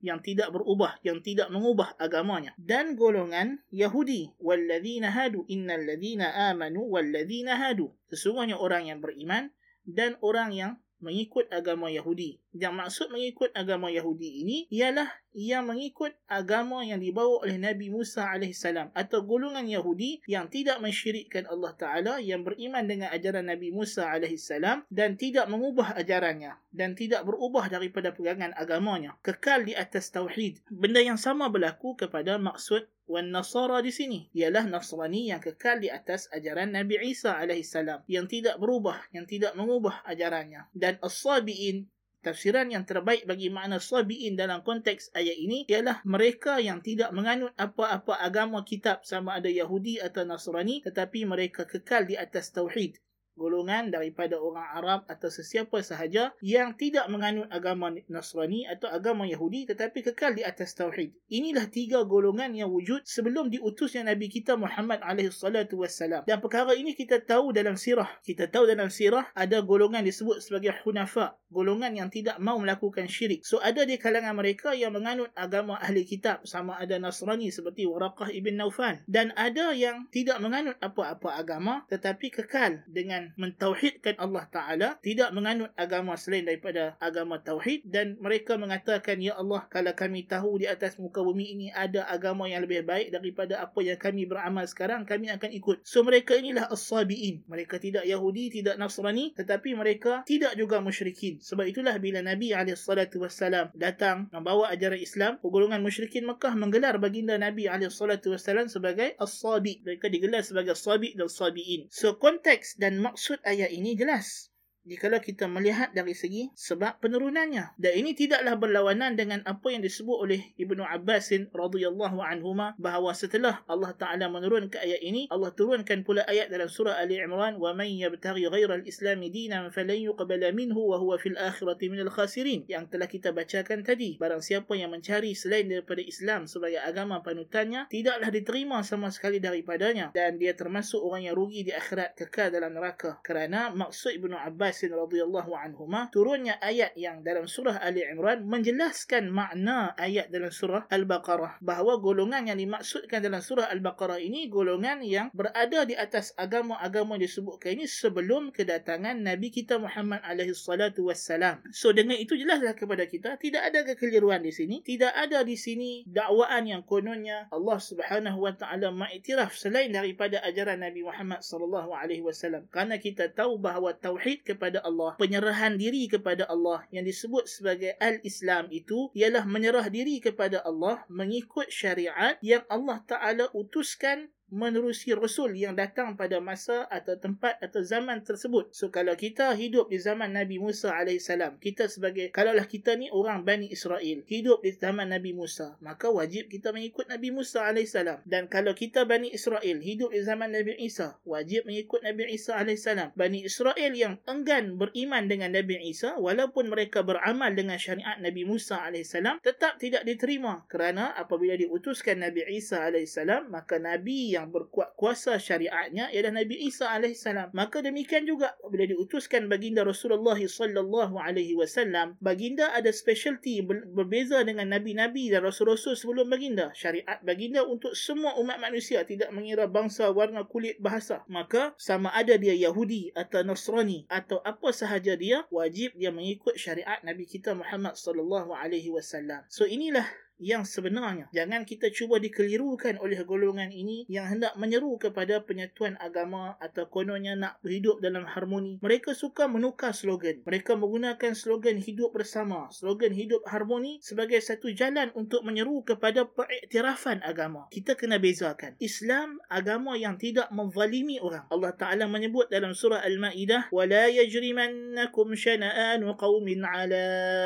yang 0.05 0.21
tidak 0.21 0.53
berubah, 0.53 1.01
yang 1.01 1.25
tidak 1.25 1.49
mengubah 1.49 1.97
agamanya. 1.97 2.53
Dan 2.55 2.93
golongan 2.93 3.65
Yahudi. 3.73 4.37
وَالَّذِينَ 4.37 5.09
هَدُوا 5.09 5.49
إِنَّ 5.49 5.67
الَّذِينَ 5.67 6.21
آمَنُوا 6.21 6.85
وَالَّذِينَ 6.85 7.49
هَدُوا 7.49 8.13
Sesungguhnya 8.13 8.61
orang 8.61 8.85
yang 8.85 9.01
beriman 9.01 9.49
dan 9.89 10.21
orang 10.21 10.53
yang 10.53 10.71
mengikut 11.05 11.45
agama 11.53 11.93
Yahudi. 11.93 12.41
Yang 12.57 12.73
maksud 12.73 13.07
mengikut 13.13 13.53
agama 13.53 13.93
Yahudi 13.93 14.41
ini 14.41 14.57
ialah 14.73 15.05
yang 15.35 15.67
mengikut 15.67 16.15
agama 16.31 16.81
yang 16.81 16.97
dibawa 16.97 17.43
oleh 17.43 17.59
Nabi 17.59 17.91
Musa 17.91 18.31
AS 18.31 18.63
atau 18.95 19.19
golongan 19.27 19.67
Yahudi 19.67 20.23
yang 20.25 20.47
tidak 20.47 20.79
mensyirikkan 20.79 21.43
Allah 21.51 21.75
Ta'ala 21.75 22.13
yang 22.23 22.47
beriman 22.47 22.87
dengan 22.87 23.11
ajaran 23.11 23.51
Nabi 23.51 23.69
Musa 23.75 24.15
AS 24.15 24.47
dan 24.87 25.19
tidak 25.19 25.45
mengubah 25.51 25.93
ajarannya 25.99 26.55
dan 26.71 26.95
tidak 26.95 27.27
berubah 27.27 27.67
daripada 27.67 28.15
pegangan 28.15 28.55
agamanya. 28.55 29.19
Kekal 29.21 29.67
di 29.67 29.75
atas 29.75 30.07
Tauhid. 30.09 30.63
Benda 30.71 31.03
yang 31.03 31.19
sama 31.19 31.51
berlaku 31.51 31.99
kepada 31.99 32.39
maksud 32.39 32.87
wan 33.05 33.29
nasara 33.29 33.81
di 33.85 33.93
sini 33.93 34.29
ialah 34.33 34.65
nasrani 34.65 35.29
yang 35.29 35.41
kekal 35.41 35.77
di 35.77 35.93
atas 35.93 36.27
ajaran 36.33 36.73
Nabi 36.73 36.97
Isa 37.13 37.37
salam 37.61 38.01
yang 38.09 38.25
tidak 38.25 38.57
berubah 38.57 38.97
yang 39.13 39.29
tidak 39.29 39.53
mengubah 39.53 40.01
ajarannya. 40.05 40.69
Dan 40.73 40.97
as-sabiin 41.01 41.89
Tafsiran 42.25 42.73
yang 42.73 42.89
terbaik 42.89 43.29
bagi 43.29 43.53
makna 43.53 43.77
sabiin 43.77 44.33
dalam 44.33 44.65
konteks 44.65 45.13
ayat 45.13 45.37
ini 45.37 45.61
ialah 45.69 46.01
mereka 46.09 46.57
yang 46.57 46.81
tidak 46.81 47.13
menganut 47.13 47.53
apa-apa 47.53 48.17
agama 48.17 48.65
kitab 48.65 49.05
sama 49.05 49.37
ada 49.37 49.45
Yahudi 49.45 50.01
atau 50.01 50.25
Nasrani 50.25 50.81
tetapi 50.81 51.21
mereka 51.29 51.69
kekal 51.69 52.09
di 52.09 52.17
atas 52.17 52.49
tauhid 52.49 52.97
golongan 53.35 53.91
daripada 53.91 54.39
orang 54.39 54.67
Arab 54.75 54.99
atau 55.11 55.27
sesiapa 55.27 55.79
sahaja 55.83 56.31
yang 56.39 56.73
tidak 56.75 57.07
menganut 57.11 57.47
agama 57.51 57.91
Nasrani 58.07 58.67
atau 58.67 58.87
agama 58.89 59.27
Yahudi 59.27 59.67
tetapi 59.69 60.01
kekal 60.11 60.35
di 60.35 60.43
atas 60.43 60.73
tauhid. 60.73 61.11
Inilah 61.29 61.67
tiga 61.69 62.03
golongan 62.07 62.55
yang 62.55 62.71
wujud 62.71 63.03
sebelum 63.03 63.51
diutusnya 63.51 64.07
Nabi 64.07 64.31
kita 64.31 64.55
Muhammad 64.55 65.03
alaihi 65.03 65.31
salatu 65.31 65.83
wassalam. 65.83 66.23
Dan 66.23 66.39
perkara 66.39 66.73
ini 66.73 66.95
kita 66.95 67.21
tahu 67.21 67.51
dalam 67.51 67.75
sirah. 67.75 68.09
Kita 68.23 68.47
tahu 68.47 68.67
dalam 68.67 68.87
sirah 68.87 69.27
ada 69.35 69.59
golongan 69.61 70.01
disebut 70.01 70.39
sebagai 70.41 70.73
hunafa, 70.83 71.35
golongan 71.51 71.95
yang 71.95 72.09
tidak 72.09 72.39
mau 72.39 72.57
melakukan 72.57 73.07
syirik. 73.11 73.43
So 73.43 73.59
ada 73.59 73.83
di 73.83 73.99
kalangan 73.99 74.35
mereka 74.35 74.71
yang 74.73 74.95
menganut 74.95 75.29
agama 75.35 75.77
ahli 75.79 76.07
kitab 76.07 76.43
sama 76.47 76.79
ada 76.79 76.97
Nasrani 77.01 77.51
seperti 77.51 77.85
Waraqah 77.89 78.31
ibn 78.31 78.57
Naufan 78.59 79.01
dan 79.09 79.33
ada 79.35 79.73
yang 79.73 80.07
tidak 80.13 80.37
menganut 80.39 80.77
apa-apa 80.79 81.39
agama 81.39 81.83
tetapi 81.89 82.31
kekal 82.31 82.85
dengan 82.85 83.24
mentauhidkan 83.33 84.13
Allah 84.21 84.45
Ta'ala 84.45 84.89
tidak 85.01 85.33
menganut 85.33 85.73
agama 85.73 86.13
selain 86.13 86.45
daripada 86.45 86.93
agama 87.01 87.41
tauhid 87.41 87.87
dan 87.89 88.19
mereka 88.21 88.59
mengatakan 88.61 89.17
Ya 89.17 89.33
Allah 89.33 89.65
kalau 89.71 89.93
kami 89.97 90.29
tahu 90.29 90.61
di 90.61 90.69
atas 90.69 91.01
muka 91.01 91.25
bumi 91.25 91.57
ini 91.57 91.67
ada 91.73 92.05
agama 92.05 92.45
yang 92.45 92.61
lebih 92.61 92.85
baik 92.85 93.09
daripada 93.09 93.65
apa 93.65 93.79
yang 93.81 93.97
kami 93.97 94.29
beramal 94.29 94.65
sekarang 94.69 95.07
kami 95.07 95.31
akan 95.31 95.49
ikut. 95.55 95.81
So 95.87 96.05
mereka 96.05 96.37
inilah 96.37 96.69
as-sabi'in. 96.69 97.47
Mereka 97.49 97.81
tidak 97.81 98.05
Yahudi 98.05 98.61
tidak 98.61 98.75
Nasrani 98.77 99.33
tetapi 99.33 99.73
mereka 99.73 100.21
tidak 100.27 100.53
juga 100.59 100.83
musyrikin. 100.83 101.41
Sebab 101.41 101.65
itulah 101.65 101.95
bila 101.97 102.21
Nabi 102.21 102.51
SAW 102.51 103.71
datang 103.73 104.29
membawa 104.29 104.69
ajaran 104.73 104.99
Islam 104.99 105.37
golongan 105.45 105.79
musyrikin 105.79 106.27
Mekah 106.27 106.53
menggelar 106.57 106.99
baginda 106.99 107.39
Nabi 107.39 107.65
SAW 107.69 108.69
sebagai 108.69 109.15
as-sabi. 109.17 109.81
Mereka 109.81 110.11
digelar 110.11 110.43
sebagai 110.43 110.75
as-sabi 110.75 111.15
dan 111.15 111.31
sabi'in 111.31 111.87
so 111.89 112.19
konteks 112.19 112.75
dan 112.75 112.99
maksud 112.99 113.14
maksud 113.15 113.39
ayat 113.47 113.71
ini 113.71 113.95
jelas 113.95 114.51
jikalau 114.85 115.17
kita 115.17 115.49
melihat 115.49 115.89
dari 115.91 116.13
segi 116.13 116.53
sebab 116.53 117.01
penurunannya. 117.01 117.73
Dan 117.75 117.93
ini 117.97 118.13
tidaklah 118.13 118.55
berlawanan 118.55 119.17
dengan 119.17 119.41
apa 119.43 119.73
yang 119.73 119.81
disebut 119.81 120.17
oleh 120.21 120.41
Ibnu 120.61 120.85
Abbas 120.85 121.33
radhiyallahu 121.51 122.21
anhuma 122.21 122.77
bahawa 122.77 123.17
setelah 123.17 123.65
Allah 123.65 123.91
Taala 123.97 124.29
menurunkan 124.29 124.77
ayat 124.77 125.01
ini 125.01 125.25
Allah 125.33 125.49
turunkan 125.51 126.05
pula 126.05 126.21
ayat 126.29 126.53
dalam 126.53 126.69
surah 126.69 127.01
Ali 127.01 127.17
Imran 127.17 127.57
wa 127.57 127.73
man 127.73 127.89
yabtaghi 127.89 128.45
ghayra 128.45 128.77
al-islam 128.77 129.25
dinan 129.25 129.73
falan 129.73 129.97
yuqbala 129.97 130.53
minhu 130.53 130.93
wa 130.93 131.01
huwa 131.01 131.17
fil 131.17 131.35
akhirati 131.35 131.89
minal 131.89 132.13
khasirin. 132.13 132.69
Yang 132.69 132.93
telah 132.93 133.09
kita 133.09 133.33
bacakan 133.33 133.81
tadi 133.81 134.21
barang 134.21 134.45
siapa 134.45 134.77
yang 134.77 134.93
mencari 134.93 135.33
selain 135.33 135.65
daripada 135.65 136.05
Islam 136.05 136.45
sebagai 136.45 136.79
agama 136.85 137.25
panutannya 137.25 137.89
tidaklah 137.89 138.29
diterima 138.29 138.85
sama 138.85 139.09
sekali 139.09 139.41
daripadanya. 139.41 140.13
Dan 140.13 140.37
dia 140.37 140.53
termasuk 140.53 141.01
orang 141.01 141.25
yang 141.25 141.33
rugi 141.33 141.65
di 141.65 141.73
akhirat 141.73 142.13
kekal 142.13 142.53
dalam 142.53 142.77
neraka. 142.77 143.17
Kerana 143.25 143.73
maksud 143.73 144.13
Ibnu 144.13 144.37
Abbas 144.37 144.74
Abbas 144.75 145.07
radhiyallahu 145.07 145.55
anhuma 145.55 146.11
turunnya 146.11 146.59
ayat 146.59 146.99
yang 146.99 147.23
dalam 147.23 147.47
surah 147.47 147.79
Ali 147.79 148.03
Imran 148.03 148.43
menjelaskan 148.43 149.31
makna 149.31 149.95
ayat 149.95 150.27
dalam 150.27 150.51
surah 150.51 150.91
Al-Baqarah 150.91 151.63
bahawa 151.63 152.03
golongan 152.03 152.51
yang 152.51 152.59
dimaksudkan 152.59 153.23
dalam 153.23 153.39
surah 153.39 153.71
Al-Baqarah 153.71 154.19
ini 154.19 154.51
golongan 154.51 154.99
yang 154.99 155.31
berada 155.31 155.87
di 155.87 155.95
atas 155.95 156.35
agama-agama 156.35 157.15
disebutkan 157.15 157.79
ini 157.79 157.87
sebelum 157.87 158.51
kedatangan 158.51 159.15
Nabi 159.15 159.47
kita 159.47 159.79
Muhammad 159.79 160.19
alaihi 160.27 160.51
salatu 160.51 161.07
wassalam. 161.07 161.63
So 161.71 161.95
dengan 161.95 162.19
itu 162.19 162.35
jelaslah 162.35 162.75
kepada 162.75 163.07
kita 163.07 163.39
tidak 163.39 163.71
ada 163.71 163.87
kekeliruan 163.87 164.43
di 164.43 164.51
sini, 164.51 164.83
tidak 164.83 165.15
ada 165.15 165.39
di 165.47 165.55
sini 165.55 166.03
dakwaan 166.03 166.67
yang 166.67 166.83
kononnya 166.83 167.47
Allah 167.47 167.79
Subhanahu 167.79 168.43
wa 168.43 168.51
taala 168.51 168.91
mengiktiraf 168.91 169.55
selain 169.55 169.95
daripada 169.95 170.43
ajaran 170.43 170.83
Nabi 170.83 171.07
Muhammad 171.07 171.39
sallallahu 171.39 171.95
alaihi 171.95 172.27
wasallam. 172.27 172.67
Karena 172.67 172.99
kita 172.99 173.31
tahu 173.31 173.55
bahawa 173.55 173.95
tauhid 173.95 174.43
kepada 174.43 174.64
Allah, 174.81 175.13
penyerahan 175.19 175.75
diri 175.77 176.07
kepada 176.09 176.47
Allah. 176.49 176.81
Yang 176.89 177.05
disebut 177.13 177.43
sebagai 177.45 177.91
al-Islam 178.01 178.71
itu 178.71 179.13
ialah 179.13 179.45
menyerah 179.45 179.85
diri 179.91 180.17
kepada 180.23 180.63
Allah 180.65 181.05
mengikut 181.11 181.69
syariat 181.69 182.39
yang 182.41 182.65
Allah 182.71 183.03
Taala 183.05 183.45
utuskan 183.53 184.31
menerusi 184.55 185.11
rasul 185.11 185.51
yang 185.51 185.75
datang 185.75 186.15
pada 186.15 186.39
masa 186.39 186.87
atau 186.87 187.19
tempat 187.19 187.59
atau 187.59 187.83
zaman 187.83 188.23
tersebut. 188.23 188.71
So 188.71 188.87
kalau 188.87 189.19
kita 189.19 189.51
hidup 189.51 189.91
di 189.91 189.99
zaman 189.99 190.31
Nabi 190.31 190.63
Musa 190.63 190.95
AS, 190.95 191.27
kita 191.59 191.91
sebagai 191.91 192.31
kalaulah 192.31 192.63
kita 192.63 192.95
ni 192.95 193.11
orang 193.11 193.43
Bani 193.43 193.67
Israel, 193.67 194.23
hidup 194.23 194.63
di 194.63 194.71
zaman 194.71 195.11
Nabi 195.11 195.35
Musa, 195.35 195.75
maka 195.83 196.07
wajib 196.07 196.47
kita 196.47 196.71
mengikut 196.71 197.11
Nabi 197.11 197.35
Musa 197.35 197.67
AS. 197.67 197.91
Dan 198.23 198.47
kalau 198.47 198.71
kita 198.71 199.03
Bani 199.03 199.35
Israel, 199.35 199.83
hidup 199.83 200.15
di 200.15 200.23
zaman 200.23 200.55
Nabi 200.55 200.79
Isa, 200.79 201.19
wajib 201.27 201.67
mengikut 201.67 201.99
Nabi 201.99 202.31
Isa 202.31 202.55
AS. 202.55 202.87
Bani 203.19 203.43
Israel 203.43 203.91
yang 203.91 204.23
enggan 204.23 204.79
beriman 204.79 205.27
dengan 205.27 205.51
Nabi 205.51 205.83
Isa, 205.91 206.15
walaupun 206.15 206.71
mereka 206.71 207.03
beramal 207.03 207.51
dengan 207.51 207.75
syariat 207.75 208.15
Nabi 208.23 208.47
Musa 208.47 208.87
AS, 208.87 209.11
tetap 209.43 209.75
tidak 209.81 210.07
diterima 210.07 210.63
kerana 210.71 211.11
apabila 211.11 211.59
diutuskan 211.59 212.23
Nabi 212.23 212.47
Isa 212.55 212.87
AS, 212.87 213.19
maka 213.51 213.81
Nabi 213.81 214.37
yang 214.37 214.44
berkuat 214.49 214.93
kuasa 214.95 215.37
syariatnya 215.37 216.09
ialah 216.13 216.33
Nabi 216.41 216.67
Isa 216.67 216.89
alaihissalam. 216.89 217.51
Maka 217.53 217.81
demikian 217.81 218.25
juga 218.25 218.53
bila 218.69 218.85
diutuskan 218.89 219.47
baginda 219.51 219.85
Rasulullah 219.85 220.37
sallallahu 220.37 221.17
alaihi 221.19 221.57
wasallam, 221.57 222.17
baginda 222.21 222.71
ada 222.73 222.89
specialty 222.89 223.61
berbeza 223.65 224.41
dengan 224.43 224.71
nabi-nabi 224.71 225.29
dan 225.31 225.45
rasul-rasul 225.45 225.95
sebelum 225.95 226.27
baginda. 226.29 226.71
Syariat 226.73 227.21
baginda 227.21 227.63
untuk 227.63 227.93
semua 227.93 228.35
umat 228.41 228.57
manusia 228.59 229.03
tidak 229.03 229.29
mengira 229.31 229.65
bangsa, 229.69 230.09
warna 230.11 230.43
kulit, 230.47 230.77
bahasa. 230.81 231.23
Maka 231.29 231.73
sama 231.79 232.11
ada 232.11 232.35
dia 232.35 232.53
Yahudi 232.55 233.11
atau 233.13 233.43
Nasrani 233.45 234.07
atau 234.09 234.39
apa 234.43 234.71
sahaja 234.71 235.15
dia, 235.15 235.43
wajib 235.53 235.95
dia 235.95 236.09
mengikut 236.11 236.57
syariat 236.59 236.99
Nabi 237.03 237.27
kita 237.27 237.55
Muhammad 237.55 237.95
sallallahu 237.95 238.55
alaihi 238.55 238.91
wasallam. 238.91 239.43
So 239.47 239.63
inilah 239.67 240.05
yang 240.39 240.67
sebenarnya. 240.67 241.31
Jangan 241.31 241.63
kita 241.63 241.91
cuba 241.95 242.19
dikelirukan 242.19 242.99
oleh 242.99 243.23
golongan 243.23 243.71
ini 243.71 244.03
yang 244.11 244.27
hendak 244.27 244.53
menyeru 244.59 244.99
kepada 244.99 245.43
penyatuan 245.43 245.95
agama 246.03 246.59
atau 246.59 246.87
kononnya 246.91 247.39
nak 247.39 247.59
hidup 247.63 248.03
dalam 248.03 248.27
harmoni. 248.27 248.79
Mereka 248.83 249.15
suka 249.15 249.47
menukar 249.47 249.95
slogan. 249.95 250.43
Mereka 250.43 250.75
menggunakan 250.75 251.31
slogan 251.33 251.79
hidup 251.79 252.11
bersama, 252.11 252.67
slogan 252.71 253.15
hidup 253.15 253.43
harmoni 253.47 254.03
sebagai 254.03 254.39
satu 254.43 254.71
jalan 254.75 255.11
untuk 255.15 255.41
menyeru 255.47 255.83
kepada 255.87 256.27
pengiktirafan 256.27 257.23
agama. 257.23 257.67
Kita 257.71 257.95
kena 257.95 258.19
bezakan. 258.19 258.75
Islam 258.83 259.39
agama 259.47 259.95
yang 259.95 260.19
tidak 260.19 260.51
menzalimi 260.51 261.19
orang. 261.23 261.47
Allah 261.47 261.71
Taala 261.75 262.05
menyebut 262.11 262.51
dalam 262.51 262.75
surah 262.75 263.03
Al-Maidah, 263.03 263.71
"Wala 263.71 264.11
yajrimannakum 264.11 265.31
shana'anu 265.33 266.15
qaumin 266.19 266.63
'ala 266.63 267.05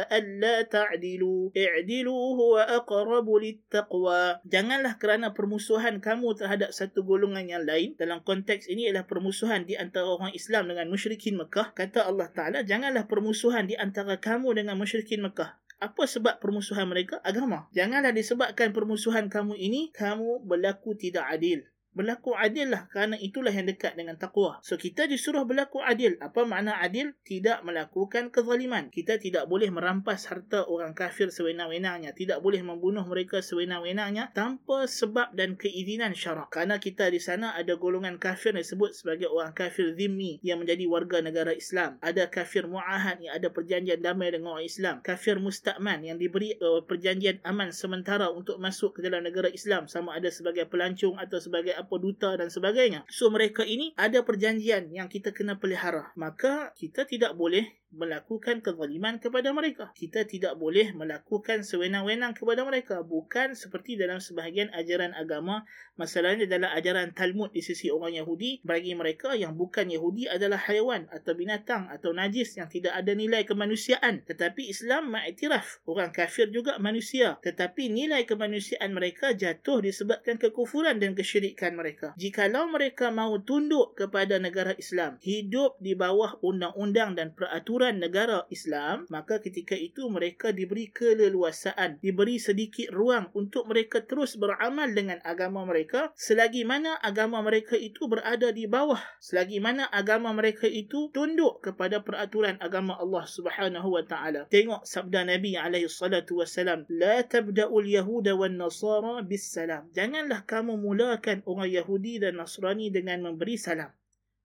alla 0.09 0.55
ta'dilu. 0.65 1.53
I'dilu 1.53 2.13
huwa 2.13 2.78
aqrabu 2.81 3.39
littaqwa. 3.39 4.39
Janganlah 4.47 4.95
kerana 4.95 5.35
permusuhan 5.35 5.99
kamu 5.99 6.35
terhadap 6.39 6.71
satu 6.71 7.03
golongan 7.03 7.47
yang 7.47 7.63
lain 7.67 7.99
dalam 7.99 8.23
konteks 8.23 8.71
ini 8.71 8.87
ialah 8.87 9.05
permusuhan 9.05 9.67
di 9.67 9.75
antara 9.75 10.07
orang 10.07 10.31
Islam 10.31 10.71
dengan 10.71 10.87
musyrikin 10.87 11.35
Mekah. 11.35 11.75
Kata 11.75 12.07
Allah 12.07 12.31
Taala, 12.31 12.59
janganlah 12.63 13.05
permusuhan 13.05 13.67
di 13.67 13.75
antara 13.75 14.17
kamu 14.17 14.55
dengan 14.55 14.79
musyrikin 14.79 15.19
Mekah. 15.23 15.59
Apa 15.79 16.03
sebab 16.03 16.43
permusuhan 16.43 16.91
mereka? 16.91 17.23
Agama. 17.23 17.71
Janganlah 17.71 18.11
disebabkan 18.11 18.75
permusuhan 18.75 19.31
kamu 19.31 19.55
ini 19.55 19.95
kamu 19.95 20.43
berlaku 20.43 20.95
tidak 20.95 21.23
adil 21.31 21.63
berlaku 21.99 22.31
adil 22.31 22.71
lah 22.71 22.87
kerana 22.87 23.19
itulah 23.19 23.51
yang 23.51 23.67
dekat 23.67 23.99
dengan 23.99 24.15
taqwa. 24.15 24.63
So 24.63 24.79
kita 24.79 25.03
disuruh 25.03 25.43
berlaku 25.43 25.83
adil. 25.83 26.15
Apa 26.23 26.47
makna 26.47 26.79
adil? 26.79 27.11
Tidak 27.27 27.67
melakukan 27.67 28.31
kezaliman. 28.31 28.87
Kita 28.87 29.19
tidak 29.19 29.51
boleh 29.51 29.67
merampas 29.67 30.31
harta 30.31 30.63
orang 30.63 30.95
kafir 30.95 31.27
sewenang-wenangnya. 31.27 32.15
Tidak 32.15 32.39
boleh 32.39 32.63
membunuh 32.63 33.03
mereka 33.03 33.43
sewenang-wenangnya 33.43 34.31
tanpa 34.31 34.87
sebab 34.87 35.35
dan 35.35 35.59
keizinan 35.59 36.15
syarak. 36.15 36.47
Kerana 36.55 36.79
kita 36.79 37.11
di 37.11 37.19
sana 37.19 37.51
ada 37.59 37.75
golongan 37.75 38.15
kafir 38.15 38.55
yang 38.55 38.63
disebut 38.63 38.95
sebagai 38.95 39.27
orang 39.27 39.51
kafir 39.51 39.91
zimmi 39.91 40.39
yang 40.39 40.63
menjadi 40.63 40.87
warga 40.87 41.19
negara 41.19 41.51
Islam. 41.51 41.99
Ada 41.99 42.31
kafir 42.31 42.63
mu'ahad 42.63 43.19
yang 43.19 43.35
ada 43.35 43.51
perjanjian 43.51 43.99
damai 43.99 44.31
dengan 44.31 44.55
orang 44.55 44.63
Islam. 44.63 44.95
Kafir 45.03 45.35
musta'man 45.43 46.07
yang 46.07 46.15
diberi 46.15 46.55
uh, 46.63 46.79
perjanjian 46.87 47.43
aman 47.43 47.75
sementara 47.75 48.31
untuk 48.31 48.55
masuk 48.61 48.95
ke 48.95 49.03
dalam 49.03 49.25
negara 49.25 49.51
Islam 49.51 49.91
sama 49.91 50.15
ada 50.15 50.31
sebagai 50.31 50.63
pelancong 50.69 51.17
atau 51.17 51.41
sebagai 51.41 51.73
apa 51.73 51.88
duta 51.97 52.37
dan 52.37 52.53
sebagainya. 52.53 53.07
So 53.09 53.33
mereka 53.33 53.65
ini 53.65 53.97
ada 53.97 54.21
perjanjian 54.21 54.93
yang 54.93 55.09
kita 55.09 55.33
kena 55.33 55.57
pelihara. 55.57 56.13
Maka 56.13 56.75
kita 56.77 57.09
tidak 57.09 57.33
boleh 57.33 57.79
melakukan 57.89 58.61
kezaliman 58.61 59.17
kepada 59.17 59.49
mereka. 59.49 59.89
Kita 59.97 60.21
tidak 60.25 60.61
boleh 60.61 60.93
melakukan 60.93 61.65
sewenang-wenang 61.65 62.37
kepada 62.37 62.61
mereka. 62.61 63.01
Bukan 63.01 63.57
seperti 63.57 63.97
dalam 63.97 64.21
sebahagian 64.21 64.69
ajaran 64.77 65.17
agama. 65.17 65.65
Masalahnya 65.97 66.45
dalam 66.45 66.69
ajaran 66.71 67.11
Talmud 67.17 67.49
di 67.51 67.65
sisi 67.65 67.89
orang 67.89 68.13
Yahudi. 68.13 68.61
Bagi 68.61 68.93
mereka 68.93 69.33
yang 69.33 69.57
bukan 69.57 69.89
Yahudi 69.89 70.29
adalah 70.29 70.61
haiwan 70.69 71.09
atau 71.09 71.33
binatang 71.33 71.89
atau 71.89 72.13
najis 72.13 72.55
yang 72.61 72.69
tidak 72.69 72.93
ada 72.93 73.11
nilai 73.17 73.41
kemanusiaan. 73.43 74.21
Tetapi 74.23 74.69
Islam 74.69 75.09
mengiktiraf. 75.09 75.81
Orang 75.89 76.13
kafir 76.13 76.53
juga 76.53 76.77
manusia. 76.77 77.41
Tetapi 77.41 77.89
nilai 77.89 78.29
kemanusiaan 78.29 78.93
mereka 78.93 79.33
jatuh 79.33 79.81
disebabkan 79.81 80.37
kekufuran 80.37 81.01
dan 81.01 81.17
kesyirikan 81.17 81.73
mereka. 81.73 82.13
Jikalau 82.21 82.69
mereka 82.69 83.09
mahu 83.09 83.41
tunduk 83.41 83.97
kepada 83.97 84.37
negara 84.37 84.77
Islam. 84.77 85.17
Hidup 85.25 85.81
di 85.81 85.97
bawah 85.97 86.37
undang-undang 86.45 87.17
dan 87.17 87.33
peraturan 87.33 87.78
peraturan 87.79 88.03
negara 88.03 88.43
Islam, 88.51 89.07
maka 89.07 89.39
ketika 89.39 89.71
itu 89.71 90.11
mereka 90.11 90.51
diberi 90.51 90.91
keleluasaan, 90.91 92.03
diberi 92.03 92.35
sedikit 92.35 92.91
ruang 92.91 93.31
untuk 93.31 93.71
mereka 93.71 94.03
terus 94.03 94.35
beramal 94.35 94.91
dengan 94.91 95.23
agama 95.23 95.63
mereka 95.63 96.11
selagi 96.19 96.67
mana 96.67 96.99
agama 96.99 97.39
mereka 97.39 97.79
itu 97.79 98.03
berada 98.11 98.51
di 98.51 98.67
bawah, 98.67 98.99
selagi 99.23 99.63
mana 99.63 99.87
agama 99.95 100.35
mereka 100.35 100.67
itu 100.67 101.07
tunduk 101.15 101.63
kepada 101.63 102.03
peraturan 102.03 102.59
agama 102.59 102.99
Allah 102.99 103.23
Subhanahu 103.23 103.95
wa 103.95 104.03
taala. 104.03 104.51
Tengok 104.51 104.83
sabda 104.83 105.23
Nabi 105.23 105.55
alaihi 105.55 105.87
salatu 105.87 106.43
wasalam, 106.43 106.83
"La 106.91 107.23
tabda'ul 107.23 107.87
yahuda 107.87 108.35
wan 108.35 108.59
nasara 108.59 109.23
bis 109.23 109.55
salam." 109.55 109.87
Janganlah 109.95 110.43
kamu 110.43 110.75
mulakan 110.75 111.47
orang 111.47 111.71
Yahudi 111.71 112.19
dan 112.19 112.43
Nasrani 112.43 112.91
dengan 112.91 113.23
memberi 113.23 113.55
salam. 113.55 113.95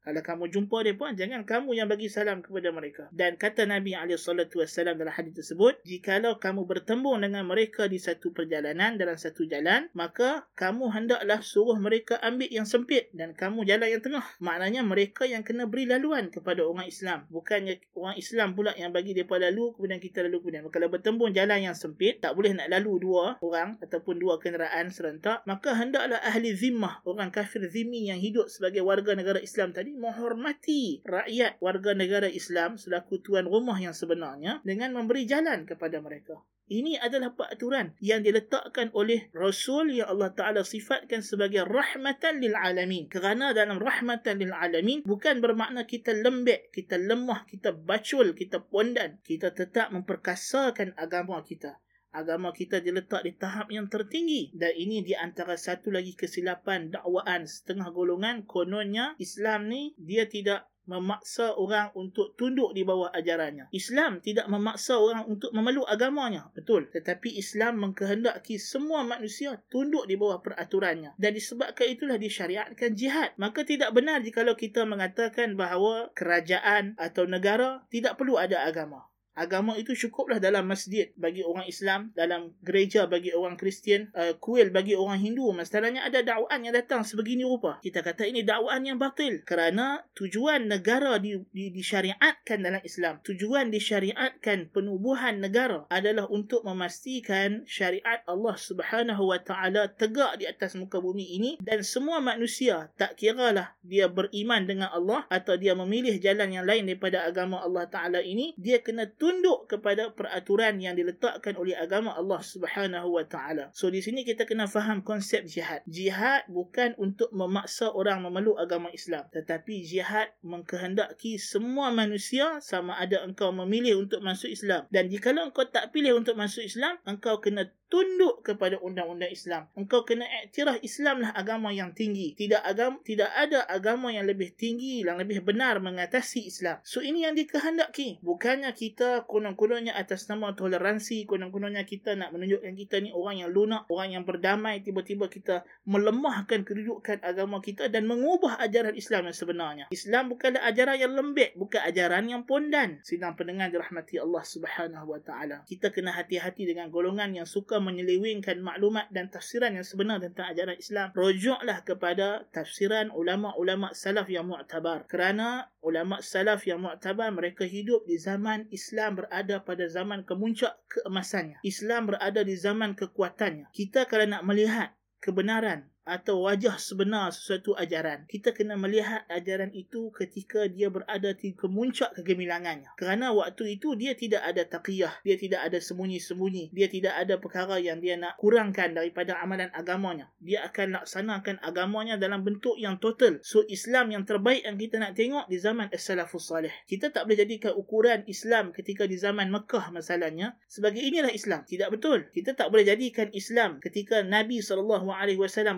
Kalau 0.04 0.20
kamu 0.20 0.44
jumpa 0.52 0.84
mereka, 0.84 1.16
jangan 1.16 1.42
kamu 1.48 1.80
yang 1.80 1.88
bagi 1.88 2.12
salam 2.12 2.44
kepada 2.44 2.68
mereka. 2.76 3.08
Dan 3.08 3.40
kata 3.40 3.64
Nabi 3.64 3.96
SAW 3.96 4.68
dalam 4.94 5.08
hadis 5.08 5.32
tersebut, 5.32 5.80
jikalau 5.88 6.36
kamu 6.36 6.68
bertembung 6.68 7.24
dengan 7.24 7.48
mereka 7.48 7.88
di 7.88 7.96
satu 7.96 8.36
perjalanan, 8.36 9.00
dalam 9.00 9.16
satu 9.16 9.48
jalan, 9.48 9.88
maka 9.96 10.44
kamu 10.60 10.92
hendaklah 10.92 11.40
suruh 11.40 11.80
mereka 11.80 12.20
ambil 12.20 12.52
yang 12.52 12.68
sempit 12.68 13.08
dan 13.16 13.32
kamu 13.32 13.64
jalan 13.64 13.88
yang 13.88 14.04
tengah. 14.04 14.26
Maknanya 14.44 14.84
mereka 14.84 15.24
yang 15.24 15.40
kena 15.40 15.64
beri 15.64 15.88
laluan 15.88 16.28
kepada 16.28 16.68
orang 16.68 16.84
Islam. 16.84 17.24
Bukannya 17.32 17.80
orang 17.96 18.20
Islam 18.20 18.52
pula 18.52 18.76
yang 18.76 18.92
bagi 18.92 19.16
mereka 19.16 19.40
lalu, 19.40 19.72
kemudian 19.72 20.00
kita 20.04 20.20
lalu 20.28 20.36
kemudian. 20.44 20.68
Kalau 20.68 20.88
bertembung 20.92 21.32
jalan 21.32 21.64
yang 21.64 21.72
sempit, 21.72 22.20
tak 22.20 22.36
boleh 22.36 22.52
nak 22.52 22.68
lalu 22.68 23.08
dua 23.08 23.40
orang 23.40 23.80
ataupun 23.80 24.20
dua 24.20 24.36
kenderaan 24.36 24.92
serentak, 24.92 25.40
maka 25.48 25.72
hendaklah 25.72 26.20
ahli 26.20 26.52
zimmah, 26.52 27.00
orang 27.08 27.32
kafir 27.32 27.64
zimmi 27.66 28.12
yang 28.12 28.20
hidup 28.20 28.52
sebagai 28.52 28.84
warga 28.84 29.16
negara 29.16 29.40
Islam 29.40 29.72
tadi, 29.72 29.93
menghormati 29.98 31.02
rakyat 31.06 31.62
warga 31.62 31.94
negara 31.94 32.26
Islam 32.26 32.76
selaku 32.76 33.22
tuan 33.22 33.46
rumah 33.46 33.78
yang 33.78 33.94
sebenarnya 33.94 34.60
dengan 34.66 34.92
memberi 34.94 35.24
jalan 35.24 35.64
kepada 35.64 36.02
mereka. 36.02 36.42
Ini 36.64 36.96
adalah 36.96 37.36
peraturan 37.36 37.92
yang 38.00 38.24
diletakkan 38.24 38.88
oleh 38.96 39.28
Rasul 39.36 40.00
yang 40.00 40.08
Allah 40.08 40.32
Ta'ala 40.32 40.64
sifatkan 40.64 41.20
sebagai 41.20 41.60
rahmatan 41.68 42.40
lil 42.40 42.56
alamin. 42.56 43.04
Kerana 43.12 43.52
dalam 43.52 43.76
rahmatan 43.76 44.40
lil 44.40 44.48
alamin 44.48 45.04
bukan 45.04 45.44
bermakna 45.44 45.84
kita 45.84 46.16
lembek, 46.16 46.72
kita 46.72 46.96
lemah, 46.96 47.44
kita 47.44 47.76
bacul, 47.76 48.32
kita 48.32 48.64
pondan. 48.64 49.20
Kita 49.20 49.52
tetap 49.52 49.92
memperkasakan 49.92 50.96
agama 50.96 51.44
kita 51.44 51.83
agama 52.14 52.54
kita 52.54 52.78
diletak 52.78 53.26
di 53.26 53.34
tahap 53.34 53.68
yang 53.74 53.90
tertinggi 53.90 54.54
dan 54.54 54.70
ini 54.78 55.02
di 55.02 55.18
antara 55.18 55.58
satu 55.58 55.90
lagi 55.90 56.14
kesilapan 56.14 56.94
dakwaan 56.94 57.44
setengah 57.44 57.90
golongan 57.90 58.46
kononnya 58.46 59.18
Islam 59.18 59.66
ni 59.66 59.98
dia 59.98 60.30
tidak 60.30 60.70
memaksa 60.84 61.56
orang 61.56 61.88
untuk 61.96 62.36
tunduk 62.36 62.76
di 62.76 62.84
bawah 62.84 63.08
ajarannya. 63.12 63.72
Islam 63.72 64.20
tidak 64.20 64.46
memaksa 64.52 65.00
orang 65.00 65.24
untuk 65.24 65.50
memeluk 65.56 65.88
agamanya. 65.88 66.52
Betul. 66.52 66.92
Tetapi 66.92 67.40
Islam 67.40 67.80
mengkehendaki 67.80 68.60
semua 68.60 69.00
manusia 69.00 69.64
tunduk 69.72 70.04
di 70.04 70.20
bawah 70.20 70.44
peraturannya. 70.44 71.16
Dan 71.16 71.32
disebabkan 71.32 71.88
itulah 71.88 72.20
disyariatkan 72.20 72.92
jihad. 72.92 73.32
Maka 73.40 73.64
tidak 73.64 73.96
benar 73.96 74.20
jika 74.20 74.44
kita 74.44 74.84
mengatakan 74.84 75.56
bahawa 75.56 76.12
kerajaan 76.12 76.94
atau 77.00 77.24
negara 77.24 77.82
tidak 77.88 78.20
perlu 78.20 78.36
ada 78.36 78.68
agama 78.68 79.08
agama 79.34 79.74
itu 79.74 79.94
cukuplah 79.94 80.38
dalam 80.38 80.66
masjid 80.66 81.10
bagi 81.18 81.42
orang 81.42 81.66
Islam, 81.66 82.10
dalam 82.14 82.54
gereja 82.62 83.06
bagi 83.06 83.34
orang 83.34 83.58
Kristian, 83.58 84.10
uh, 84.14 84.34
kuil 84.38 84.70
bagi 84.70 84.94
orang 84.94 85.20
Hindu. 85.20 85.50
Masalahnya 85.52 86.06
ada 86.06 86.22
dakwaan 86.22 86.64
yang 86.64 86.74
datang 86.74 87.02
sebegini 87.02 87.44
rupa. 87.44 87.78
Kita 87.82 88.00
kata 88.00 88.24
ini 88.24 88.46
dakwaan 88.46 88.86
yang 88.86 88.98
batil 88.98 89.42
kerana 89.42 90.02
tujuan 90.16 90.70
negara 90.70 91.18
di, 91.18 91.36
di, 91.50 91.74
disyariatkan 91.74 92.58
dalam 92.62 92.82
Islam. 92.82 93.20
Tujuan 93.22 93.68
disyariatkan 93.68 94.72
penubuhan 94.72 95.42
negara 95.42 95.84
adalah 95.90 96.30
untuk 96.30 96.64
memastikan 96.64 97.66
syariat 97.68 98.22
Allah 98.24 98.56
Subhanahu 98.56 99.30
Wa 99.34 99.40
Taala 99.42 99.90
tegak 99.92 100.40
di 100.40 100.48
atas 100.48 100.78
muka 100.78 101.02
bumi 101.02 101.36
ini 101.36 101.50
dan 101.60 101.82
semua 101.82 102.22
manusia 102.22 102.90
tak 102.96 103.18
kiralah 103.18 103.74
dia 103.84 104.08
beriman 104.08 104.64
dengan 104.64 104.88
Allah 104.94 105.26
atau 105.28 105.58
dia 105.58 105.76
memilih 105.76 106.16
jalan 106.22 106.48
yang 106.54 106.64
lain 106.64 106.86
daripada 106.88 107.26
agama 107.26 107.60
Allah 107.60 107.84
Taala 107.90 108.20
ini, 108.22 108.54
dia 108.56 108.80
kena 108.80 109.10
tunduk 109.24 109.72
kepada 109.72 110.12
peraturan 110.12 110.76
yang 110.76 110.92
diletakkan 110.92 111.56
oleh 111.56 111.72
agama 111.72 112.12
Allah 112.12 112.44
Subhanahu 112.44 113.16
wa 113.16 113.24
taala. 113.24 113.72
So 113.72 113.88
di 113.88 114.04
sini 114.04 114.20
kita 114.20 114.44
kena 114.44 114.68
faham 114.68 115.00
konsep 115.00 115.48
jihad. 115.48 115.80
Jihad 115.88 116.44
bukan 116.52 116.92
untuk 117.00 117.32
memaksa 117.32 117.88
orang 117.88 118.20
memeluk 118.20 118.60
agama 118.60 118.92
Islam, 118.92 119.24
tetapi 119.32 119.80
jihad 119.80 120.28
mengkehendaki 120.44 121.40
semua 121.40 121.88
manusia 121.88 122.60
sama 122.60 123.00
ada 123.00 123.24
engkau 123.24 123.48
memilih 123.48 124.04
untuk 124.04 124.20
masuk 124.20 124.52
Islam 124.52 124.84
dan 124.92 125.08
jika 125.08 125.32
engkau 125.32 125.64
tak 125.64 125.88
pilih 125.96 126.20
untuk 126.20 126.36
masuk 126.36 126.60
Islam, 126.60 127.00
engkau 127.08 127.40
kena 127.40 127.72
tunduk 127.94 128.42
kepada 128.42 128.82
undang-undang 128.82 129.30
Islam. 129.30 129.70
Engkau 129.78 130.02
kena 130.02 130.26
iktiraf 130.42 130.82
Islamlah 130.82 131.30
agama 131.30 131.70
yang 131.70 131.94
tinggi. 131.94 132.34
Tidak 132.34 132.58
agama 132.58 132.98
tidak 133.06 133.30
ada 133.30 133.62
agama 133.70 134.10
yang 134.10 134.26
lebih 134.26 134.50
tinggi 134.58 135.06
yang 135.06 135.14
lebih 135.14 135.46
benar 135.46 135.78
mengatasi 135.78 136.50
Islam. 136.50 136.82
So 136.82 136.98
ini 136.98 137.22
yang 137.22 137.38
dikehendaki. 137.38 138.18
Bukannya 138.18 138.74
kita 138.74 139.30
konon-kononnya 139.30 139.94
atas 139.94 140.26
nama 140.26 140.50
toleransi, 140.58 141.22
konon-kononnya 141.30 141.86
kita 141.86 142.18
nak 142.18 142.34
menunjukkan 142.34 142.74
kita 142.74 142.98
ni 142.98 143.14
orang 143.14 143.46
yang 143.46 143.54
lunak, 143.54 143.86
orang 143.86 144.18
yang 144.18 144.24
berdamai, 144.26 144.82
tiba-tiba 144.82 145.30
kita 145.30 145.62
melemahkan 145.86 146.66
kedudukan 146.66 147.22
agama 147.22 147.62
kita 147.62 147.86
dan 147.86 148.10
mengubah 148.10 148.58
ajaran 148.58 148.98
Islam 148.98 149.30
yang 149.30 149.36
sebenarnya. 149.38 149.84
Islam 149.94 150.34
bukanlah 150.34 150.66
ajaran 150.66 150.98
yang 150.98 151.12
lembek, 151.14 151.54
bukan 151.54 151.78
ajaran 151.86 152.26
yang 152.26 152.42
pondan. 152.42 152.98
Sidang 153.06 153.38
pendengar 153.38 153.70
dirahmati 153.70 154.18
Allah 154.18 154.42
Subhanahu 154.42 155.14
wa 155.14 155.20
taala. 155.22 155.62
Kita 155.70 155.94
kena 155.94 156.10
hati-hati 156.10 156.66
dengan 156.66 156.90
golongan 156.90 157.38
yang 157.38 157.46
suka 157.46 157.83
menyelewengkan 157.84 158.58
maklumat 158.64 159.12
dan 159.12 159.28
tafsiran 159.28 159.76
yang 159.76 159.86
sebenar 159.86 160.18
tentang 160.18 160.48
ajaran 160.50 160.76
Islam, 160.80 161.08
rujuklah 161.12 161.84
kepada 161.84 162.48
tafsiran 162.50 163.12
ulama-ulama 163.12 163.92
salaf 163.92 164.26
yang 164.32 164.48
mu'tabar. 164.48 165.04
Kerana 165.06 165.68
ulama 165.84 166.24
salaf 166.24 166.64
yang 166.64 166.82
mu'tabar 166.82 167.30
mereka 167.30 167.68
hidup 167.68 168.08
di 168.08 168.16
zaman 168.16 168.66
Islam 168.72 169.20
berada 169.20 169.60
pada 169.62 169.84
zaman 169.86 170.24
kemuncak 170.24 170.74
keemasannya. 170.88 171.60
Islam 171.62 172.10
berada 172.10 172.40
di 172.40 172.56
zaman 172.56 172.96
kekuatannya. 172.96 173.70
Kita 173.70 174.08
kalau 174.08 174.26
nak 174.26 174.42
melihat 174.42 174.96
kebenaran 175.22 175.93
atau 176.04 176.44
wajah 176.44 176.76
sebenar 176.76 177.32
sesuatu 177.32 177.72
ajaran. 177.74 178.28
Kita 178.28 178.52
kena 178.52 178.76
melihat 178.76 179.24
ajaran 179.32 179.72
itu 179.72 180.12
ketika 180.12 180.68
dia 180.68 180.92
berada 180.92 181.32
di 181.32 181.56
kemuncak 181.56 182.12
kegemilangannya. 182.20 182.92
Kerana 183.00 183.32
waktu 183.32 183.80
itu 183.80 183.96
dia 183.96 184.12
tidak 184.12 184.44
ada 184.44 184.62
taqiyah, 184.68 185.24
dia 185.24 185.36
tidak 185.40 185.64
ada 185.64 185.80
sembunyi-sembunyi, 185.80 186.70
dia 186.76 186.86
tidak 186.92 187.16
ada 187.16 187.40
perkara 187.40 187.80
yang 187.80 187.98
dia 188.04 188.20
nak 188.20 188.36
kurangkan 188.36 188.92
daripada 188.92 189.40
amalan 189.40 189.72
agamanya. 189.72 190.28
Dia 190.44 190.68
akan 190.68 191.00
laksanakan 191.00 191.64
agamanya 191.64 192.20
dalam 192.20 192.44
bentuk 192.44 192.76
yang 192.76 193.00
total. 193.00 193.40
So 193.40 193.64
Islam 193.66 194.12
yang 194.12 194.28
terbaik 194.28 194.62
yang 194.62 194.76
kita 194.76 195.00
nak 195.00 195.16
tengok 195.16 195.48
di 195.48 195.56
zaman 195.56 195.88
As-Salafus 195.88 196.44
Salih. 196.52 196.72
Kita 196.84 197.08
tak 197.08 197.24
boleh 197.24 197.40
jadikan 197.40 197.72
ukuran 197.72 198.28
Islam 198.28 198.76
ketika 198.76 199.08
di 199.08 199.16
zaman 199.16 199.48
Mekah 199.48 199.88
masalahnya 199.88 200.60
sebagai 200.68 201.00
inilah 201.00 201.32
Islam. 201.32 201.64
Tidak 201.64 201.88
betul. 201.88 202.28
Kita 202.30 202.52
tak 202.52 202.68
boleh 202.68 202.84
jadikan 202.84 203.32
Islam 203.32 203.80
ketika 203.80 204.20
Nabi 204.20 204.60
SAW 204.60 205.00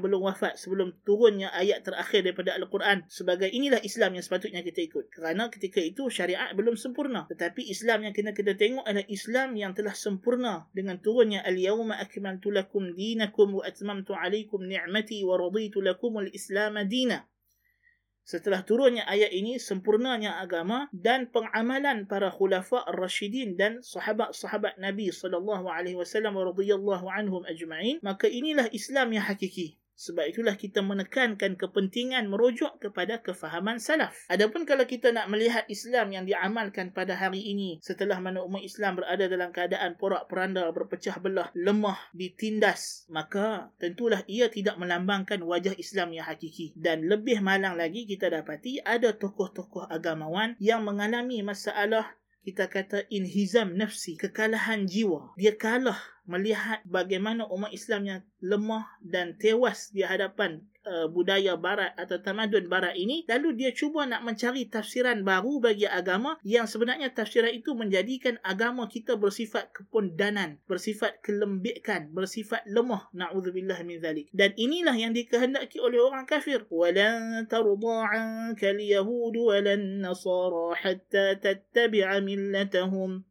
belum 0.03 0.16
sebelum 0.17 0.33
wafat 0.33 0.57
sebelum 0.57 0.89
turunnya 1.05 1.53
ayat 1.53 1.85
terakhir 1.85 2.25
daripada 2.25 2.57
al-Quran. 2.57 3.05
Sebagai 3.13 3.53
inilah 3.53 3.85
Islam 3.85 4.17
yang 4.17 4.25
sepatutnya 4.25 4.65
kita 4.65 4.81
ikut. 4.89 5.13
Kerana 5.13 5.53
ketika 5.53 5.85
itu 5.85 6.09
syariat 6.09 6.57
belum 6.57 6.81
sempurna. 6.81 7.29
Tetapi 7.29 7.69
Islam 7.69 8.09
yang 8.09 8.17
kena 8.17 8.33
kita 8.33 8.57
tengok 8.57 8.89
adalah 8.89 9.05
Islam 9.13 9.53
yang 9.61 9.77
telah 9.77 9.93
sempurna 9.93 10.65
dengan 10.73 10.97
turunnya 11.05 11.45
al-yawma 11.45 12.01
akmaltu 12.01 12.49
lakum 12.49 12.97
dinakum 12.97 13.61
wa 13.61 13.63
atmamtu 13.69 14.17
alaykum 14.17 14.65
ni'mati 14.65 15.21
wa 15.29 15.37
raditu 15.37 15.85
lakum 15.85 16.17
al-islam 16.17 16.81
dina. 16.89 17.29
Setelah 18.27 18.67
turunnya 18.67 19.07
ayat 19.07 19.31
ini, 19.31 19.55
sempurnanya 19.55 20.43
agama 20.43 20.91
dan 20.91 21.31
pengamalan 21.31 22.11
para 22.11 22.27
khulafa 22.35 22.83
ar-rasyidin 22.91 23.55
dan 23.55 23.87
sahabat-sahabat 23.87 24.83
Nabi 24.83 25.15
alaihi 25.15 25.95
wasallam 25.95 26.35
radhiyallahu 26.35 27.07
anhum 27.07 27.47
ajma'in, 27.47 28.03
maka 28.03 28.27
inilah 28.27 28.67
Islam 28.75 29.15
yang 29.15 29.23
hakiki. 29.23 29.79
Sebab 29.97 30.29
itulah 30.29 30.61
kita 30.61 30.85
menekankan 30.85 31.57
kepentingan 31.57 32.29
merujuk 32.29 32.77
kepada 32.85 33.25
kefahaman 33.25 33.81
salaf. 33.81 34.13
Adapun 34.29 34.69
kalau 34.69 34.85
kita 34.85 35.09
nak 35.09 35.33
melihat 35.33 35.65
Islam 35.73 36.13
yang 36.13 36.29
diamalkan 36.29 36.93
pada 36.93 37.17
hari 37.17 37.41
ini 37.41 37.81
setelah 37.81 38.21
mana 38.21 38.45
umat 38.45 38.61
Islam 38.61 39.01
berada 39.01 39.25
dalam 39.25 39.51
keadaan 39.57 39.97
porak-peranda, 39.97 40.69
berpecah 40.77 41.17
belah, 41.17 41.49
lemah, 41.57 41.97
ditindas, 42.13 43.09
maka 43.09 43.73
tentulah 43.81 44.21
ia 44.29 44.53
tidak 44.53 44.77
melambangkan 44.77 45.41
wajah 45.41 45.73
Islam 45.81 46.13
yang 46.13 46.29
hakiki. 46.29 46.77
Dan 46.77 47.09
lebih 47.09 47.41
malang 47.41 47.81
lagi 47.81 48.05
kita 48.05 48.29
dapati 48.29 48.85
ada 48.85 49.17
tokoh-tokoh 49.17 49.89
agamawan 49.89 50.61
yang 50.61 50.85
mengalami 50.85 51.41
masalah 51.41 52.13
kita 52.47 52.71
kata 52.71 53.11
inhizam 53.11 53.75
nafsi, 53.75 54.15
kekalahan 54.15 54.87
jiwa. 54.87 55.35
Dia 55.35 55.59
kalah 55.59 55.99
melihat 56.27 56.83
bagaimana 56.87 57.47
umat 57.49 57.71
Islam 57.73 58.03
yang 58.07 58.21
lemah 58.43 58.87
dan 59.03 59.39
tewas 59.39 59.91
di 59.95 60.05
hadapan 60.05 60.63
uh, 60.87 61.07
budaya 61.11 61.59
barat 61.59 61.95
atau 61.99 62.23
tamadun 62.23 62.71
barat 62.71 62.95
ini 62.95 63.27
lalu 63.27 63.59
dia 63.59 63.71
cuba 63.75 64.07
nak 64.07 64.23
mencari 64.23 64.71
tafsiran 64.71 65.27
baru 65.27 65.59
bagi 65.59 65.89
agama 65.89 66.39
yang 66.47 66.71
sebenarnya 66.71 67.11
tafsiran 67.11 67.51
itu 67.51 67.75
menjadikan 67.75 68.39
agama 68.47 68.87
kita 68.87 69.19
bersifat 69.19 69.75
kepondanan 69.75 70.63
bersifat 70.67 71.19
kelembikan 71.23 72.11
bersifat 72.11 72.67
lemah. 72.67 73.09
Naudzubillah 73.15 73.81
min 73.87 74.03
zalik. 74.03 74.27
Dan 74.35 74.53
inilah 74.59 74.95
yang 74.95 75.13
dikehendaki 75.15 75.79
oleh 75.83 76.03
orang 76.03 76.25
kafir. 76.25 76.67
Walan 76.69 77.47
tarda 77.47 77.97
anka 78.13 78.75
alyahud 78.75 79.35
walan 79.35 80.03
nasara 80.03 80.75
hatta 80.77 81.39
tattabi'a 81.41 82.21
millatahum 82.21 83.25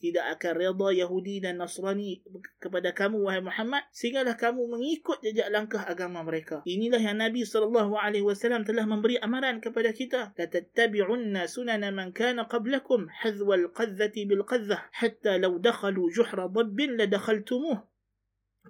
tidak 0.00 0.40
akan 0.40 0.52
reda 0.56 0.88
Yahudi 1.04 1.44
dan 1.44 1.60
Nasrani 1.60 2.24
kepada 2.56 2.96
kamu 2.96 3.20
wahai 3.20 3.44
Muhammad 3.44 3.84
sehinggalah 3.92 4.40
kamu 4.40 4.64
mengikut 4.72 5.20
jejak 5.20 5.52
langkah 5.52 5.84
agama 5.84 6.24
mereka. 6.24 6.64
Inilah 6.64 6.96
yang 6.96 7.20
Nabi 7.20 7.44
sallallahu 7.44 8.00
alaihi 8.00 8.24
wasallam 8.24 8.64
telah 8.64 8.88
memberi 8.88 9.20
amaran 9.20 9.60
kepada 9.60 9.92
kita. 9.92 10.32
La 10.40 11.44
sunana 11.44 11.92
man 11.92 12.16
kana 12.16 12.48
qablakum 12.48 13.12
hadwa 13.20 13.60
al-qadhati 13.60 14.24
bil 14.24 14.42
qadhah 14.48 14.88
hatta 14.96 15.36
law 15.36 15.52
dakhalu 15.60 16.08
juhra 16.08 16.48
dabbin 16.48 16.96
la 16.96 17.04
dakhaltumuh. 17.04 17.84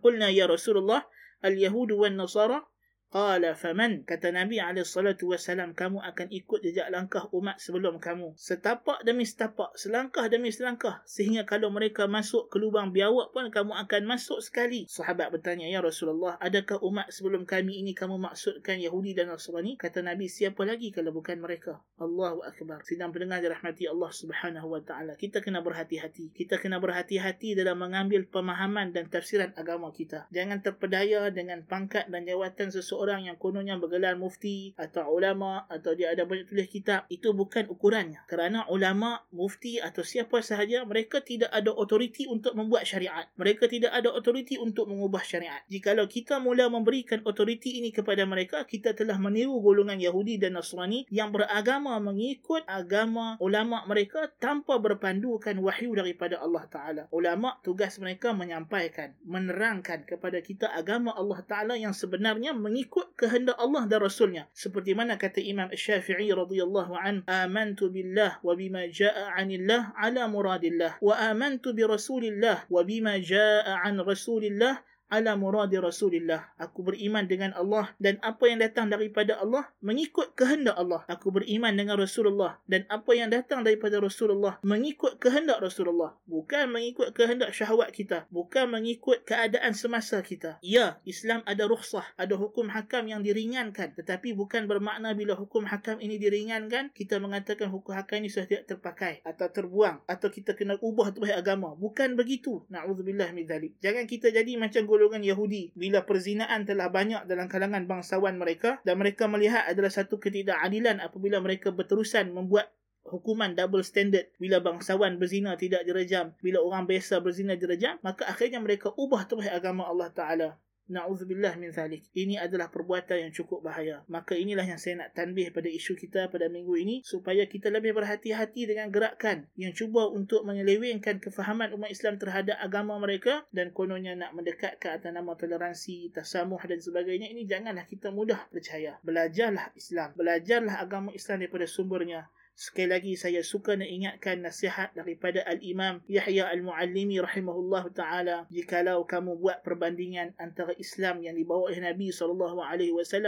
Qulna 0.03 0.35
ya 0.35 0.51
Rasulullah 0.51 1.07
al-yahud 1.47 1.95
wan 1.95 2.19
nasara 2.19 2.67
Qala 3.11 3.59
faman? 3.59 4.07
Kata 4.07 4.31
Nabi 4.31 4.63
alaihi 4.63 4.87
salatu 4.87 5.35
wasalam 5.35 5.75
kamu 5.75 5.99
akan 5.99 6.31
ikut 6.31 6.63
jejak 6.63 6.95
langkah 6.95 7.27
umat 7.35 7.59
sebelum 7.59 7.99
kamu. 7.99 8.39
Setapak 8.39 9.03
demi 9.03 9.27
setapak 9.27 9.75
selangkah 9.75 10.31
demi 10.31 10.55
selangkah 10.55 11.03
sehingga 11.11 11.43
kalau 11.43 11.75
mereka 11.75 12.07
masuk 12.07 12.47
ke 12.47 12.63
lubang 12.63 12.95
biawak 12.95 13.35
pun 13.35 13.51
kamu 13.51 13.75
akan 13.83 14.03
masuk 14.07 14.39
sekali. 14.39 14.87
Sahabat 14.87 15.35
bertanya 15.35 15.67
ya 15.67 15.83
Rasulullah 15.83 16.39
adakah 16.39 16.79
umat 16.87 17.11
sebelum 17.11 17.51
kami 17.51 17.83
ini 17.83 17.99
kamu 17.99 18.15
maksudkan 18.15 18.79
Yahudi 18.79 19.19
dan 19.19 19.35
Nasrani? 19.35 19.75
Kata 19.75 20.07
Nabi 20.07 20.31
siapa 20.31 20.63
lagi 20.63 20.95
kalau 20.95 21.11
bukan 21.11 21.43
mereka? 21.43 21.83
Allahu 21.99 22.47
akbar. 22.47 22.87
Sidang 22.87 23.11
pendengar 23.11 23.43
dirahmati 23.43 23.91
Allah 23.91 24.15
Subhanahu 24.15 24.71
wa 24.71 24.87
taala. 24.87 25.19
Kita 25.19 25.43
kena 25.43 25.67
berhati-hati. 25.67 26.31
Kita 26.31 26.63
kena 26.63 26.79
berhati-hati 26.79 27.59
dalam 27.59 27.75
mengambil 27.83 28.23
pemahaman 28.31 28.95
dan 28.95 29.11
tafsiran 29.11 29.51
agama 29.59 29.91
kita. 29.91 30.31
Jangan 30.31 30.63
terpedaya 30.63 31.27
dengan 31.35 31.67
pangkat 31.67 32.07
dan 32.07 32.23
jawatan 32.23 32.71
sesuatu 32.71 33.00
seseorang 33.01 33.33
yang 33.33 33.41
kononnya 33.41 33.81
bergelar 33.81 34.13
mufti 34.21 34.77
atau 34.77 35.09
ulama 35.17 35.65
atau 35.73 35.97
dia 35.97 36.13
ada 36.13 36.29
banyak 36.29 36.53
tulis 36.53 36.69
kitab 36.69 37.09
itu 37.09 37.33
bukan 37.33 37.65
ukurannya. 37.73 38.29
Kerana 38.29 38.69
ulama 38.69 39.25
mufti 39.33 39.81
atau 39.81 40.05
siapa 40.05 40.45
sahaja 40.45 40.85
mereka 40.85 41.25
tidak 41.25 41.49
ada 41.49 41.73
otoriti 41.73 42.29
untuk 42.29 42.53
membuat 42.53 42.85
syariat. 42.85 43.25
Mereka 43.41 43.73
tidak 43.73 43.97
ada 43.97 44.13
otoriti 44.13 44.61
untuk 44.61 44.85
mengubah 44.85 45.25
syariat. 45.25 45.65
Jikalau 45.73 46.05
kita 46.13 46.45
mula 46.45 46.69
memberikan 46.69 47.25
otoriti 47.25 47.81
ini 47.81 47.89
kepada 47.89 48.29
mereka 48.29 48.69
kita 48.69 48.93
telah 48.93 49.17
meniru 49.17 49.57
golongan 49.65 49.97
Yahudi 49.97 50.37
dan 50.37 50.61
Nasrani 50.61 51.09
yang 51.09 51.33
beragama 51.33 51.97
mengikut 52.05 52.69
agama 52.69 53.41
ulama 53.41 53.81
mereka 53.89 54.29
tanpa 54.37 54.77
berpandukan 54.77 55.57
wahyu 55.57 55.97
daripada 55.97 56.37
Allah 56.37 56.69
Taala. 56.69 57.03
Ulama 57.17 57.57
tugas 57.65 57.97
mereka 57.97 58.37
menyampaikan 58.37 59.17
menerangkan 59.25 60.05
kepada 60.05 60.45
kita 60.45 60.69
agama 60.69 61.17
Allah 61.17 61.41
Taala 61.49 61.81
yang 61.81 61.97
sebenarnya 61.97 62.53
mengikut 62.53 62.90
kehendak 63.15 63.57
Allah 63.57 63.87
dan 63.87 64.03
Rasulnya. 64.03 64.51
Seperti 64.53 64.93
mana 64.93 65.15
kata 65.17 65.39
Imam 65.39 65.71
Syafi'i 65.71 66.33
radhiyallahu 66.35 66.93
an 66.99 67.23
amantu 67.31 67.89
billah 67.89 68.43
wa 68.43 68.53
bima 68.59 68.89
jaa 68.91 69.33
anillah 69.39 69.95
ala 69.97 70.27
muradillah 70.27 70.99
wa 70.99 71.15
amantu 71.17 71.73
bi 71.77 71.87
rasulillah 71.87 72.67
wa 72.67 72.81
bima 72.83 73.17
jaa 73.23 73.81
an 73.87 74.03
rasulillah 74.03 74.83
ala 75.11 75.37
muradi 75.37 75.77
Rasulillah. 75.77 76.55
Aku 76.57 76.81
beriman 76.81 77.29
dengan 77.29 77.53
Allah 77.53 77.93
dan 78.01 78.17
apa 78.25 78.49
yang 78.49 78.63
datang 78.65 78.89
daripada 78.89 79.37
Allah 79.37 79.69
mengikut 79.85 80.33
kehendak 80.39 80.79
Allah. 80.79 81.05
Aku 81.11 81.35
beriman 81.35 81.75
dengan 81.77 81.99
Rasulullah 82.01 82.57
dan 82.71 82.89
apa 82.89 83.13
yang 83.13 83.29
datang 83.29 83.67
daripada 83.67 84.01
Rasulullah 84.01 84.57
mengikut 84.65 85.21
kehendak 85.21 85.61
Rasulullah. 85.61 86.17
Bukan 86.25 86.73
mengikut 86.73 87.13
kehendak 87.13 87.53
syahwat 87.53 87.93
kita. 87.93 88.25
Bukan 88.31 88.71
mengikut 88.73 89.27
keadaan 89.29 89.77
semasa 89.77 90.23
kita. 90.25 90.57
Ya, 90.65 91.03
Islam 91.05 91.45
ada 91.45 91.67
rukhsah, 91.67 92.07
ada 92.17 92.39
hukum 92.39 92.71
hakam 92.71 93.11
yang 93.11 93.21
diringankan. 93.21 93.93
Tetapi 93.99 94.33
bukan 94.33 94.71
bermakna 94.71 95.13
bila 95.13 95.37
hukum 95.37 95.67
hakam 95.69 95.99
ini 95.99 96.17
diringankan, 96.17 96.95
kita 96.95 97.19
mengatakan 97.21 97.69
hukum 97.69 97.93
hakam 97.93 98.25
ini 98.25 98.33
sudah 98.33 98.47
tidak 98.47 98.65
terpakai 98.71 99.21
atau 99.27 99.51
terbuang 99.51 100.07
atau 100.07 100.31
kita 100.31 100.55
kena 100.57 100.79
ubah 100.79 101.11
terhadap 101.11 101.43
agama. 101.43 101.75
Bukan 101.75 102.15
begitu. 102.15 102.63
Na'udzubillah 102.71 103.35
min. 103.35 103.51
Jangan 103.83 104.05
kita 104.07 104.31
jadi 104.31 104.55
macam 104.55 104.87
Yahudi. 105.09 105.73
Bila 105.73 106.05
perzinaan 106.05 106.69
telah 106.69 106.93
banyak 106.93 107.25
dalam 107.25 107.49
kalangan 107.49 107.89
bangsawan 107.89 108.37
mereka 108.37 108.83
dan 108.85 109.01
mereka 109.01 109.25
melihat 109.25 109.65
adalah 109.65 109.89
satu 109.89 110.21
ketidakadilan 110.21 111.01
apabila 111.01 111.41
mereka 111.41 111.73
berterusan 111.73 112.29
membuat 112.35 112.69
hukuman 113.09 113.57
double 113.57 113.81
standard. 113.81 114.29
Bila 114.37 114.61
bangsawan 114.61 115.17
berzina 115.17 115.57
tidak 115.57 115.89
direjam 115.89 116.37
bila 116.45 116.61
orang 116.61 116.85
biasa 116.85 117.25
berzina 117.25 117.57
direjam 117.57 117.97
maka 118.05 118.29
akhirnya 118.29 118.61
mereka 118.61 118.93
ubah 118.93 119.25
terus 119.25 119.49
agama 119.49 119.89
Allah 119.89 120.13
Taala 120.13 120.51
Na'udzubillah 120.91 121.55
min 121.55 121.71
thalik. 121.71 122.03
Ini 122.19 122.43
adalah 122.43 122.67
perbuatan 122.67 123.31
yang 123.31 123.33
cukup 123.33 123.63
bahaya. 123.63 124.03
Maka 124.11 124.35
inilah 124.35 124.67
yang 124.67 124.83
saya 124.83 125.07
nak 125.07 125.15
tanbih 125.15 125.55
pada 125.55 125.71
isu 125.71 125.95
kita 125.95 126.27
pada 126.27 126.51
minggu 126.51 126.75
ini 126.75 127.07
supaya 127.07 127.47
kita 127.47 127.71
lebih 127.71 127.95
berhati-hati 127.95 128.67
dengan 128.67 128.91
gerakan 128.91 129.47
yang 129.55 129.71
cuba 129.71 130.11
untuk 130.11 130.43
menyelewengkan 130.43 131.23
kefahaman 131.23 131.71
umat 131.79 131.95
Islam 131.95 132.19
terhadap 132.19 132.59
agama 132.59 132.99
mereka 132.99 133.47
dan 133.55 133.71
kononnya 133.71 134.19
nak 134.19 134.35
mendekatkan 134.35 134.99
atas 134.99 135.15
nama 135.15 135.39
toleransi, 135.39 136.11
tasamuh 136.11 136.59
dan 136.67 136.83
sebagainya. 136.83 137.31
Ini 137.31 137.47
janganlah 137.47 137.87
kita 137.87 138.11
mudah 138.11 138.51
percaya. 138.51 138.99
Belajarlah 139.07 139.71
Islam. 139.79 140.11
Belajarlah 140.19 140.83
agama 140.83 141.15
Islam 141.15 141.47
daripada 141.47 141.71
sumbernya. 141.71 142.27
Sekali 142.61 142.93
lagi 142.93 143.13
saya 143.17 143.41
suka 143.41 143.73
nak 143.73 143.89
ingatkan 143.89 144.45
nasihat 144.45 144.93
daripada 144.93 145.41
Al-Imam 145.49 146.05
Yahya 146.05 146.53
Al-Muallimi 146.53 147.17
rahimahullah 147.17 147.89
ta'ala. 147.89 148.45
Jikalau 148.53 149.09
kamu 149.09 149.41
buat 149.41 149.65
perbandingan 149.65 150.37
antara 150.37 150.77
Islam 150.77 151.25
yang 151.25 151.41
dibawa 151.41 151.73
oleh 151.73 151.81
Nabi 151.81 152.13
SAW 152.13 152.37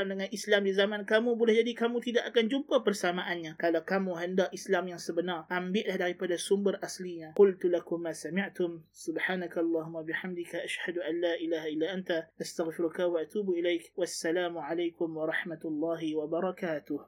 dengan 0.04 0.28
Islam 0.28 0.68
di 0.68 0.76
zaman 0.76 1.08
kamu 1.08 1.40
boleh 1.40 1.64
jadi 1.64 1.72
kamu 1.72 2.04
tidak 2.04 2.28
akan 2.28 2.44
jumpa 2.44 2.84
persamaannya. 2.84 3.56
Kalau 3.56 3.80
kamu 3.80 4.20
hendak 4.20 4.52
Islam 4.52 4.92
yang 4.92 5.00
sebenar 5.00 5.48
ambillah 5.48 5.96
daripada 5.96 6.36
sumber 6.36 6.76
aslinya. 6.84 7.32
Qultu 7.32 7.72
lakum 7.72 8.04
ma 8.04 8.12
sami'tum. 8.12 8.84
Subhanakallahumma 8.92 10.04
bihamdika 10.04 10.60
ashhadu 10.60 11.00
an 11.08 11.24
la 11.24 11.40
ilaha 11.40 11.72
illa 11.72 11.88
anta 11.88 12.28
astaghfiruka 12.36 13.08
wa 13.08 13.24
atubu 13.24 13.56
ilaik. 13.56 13.96
Wassalamu 13.96 14.60
alaikum 14.60 15.08
warahmatullahi 15.16 16.12
wabarakatuh 16.20 17.00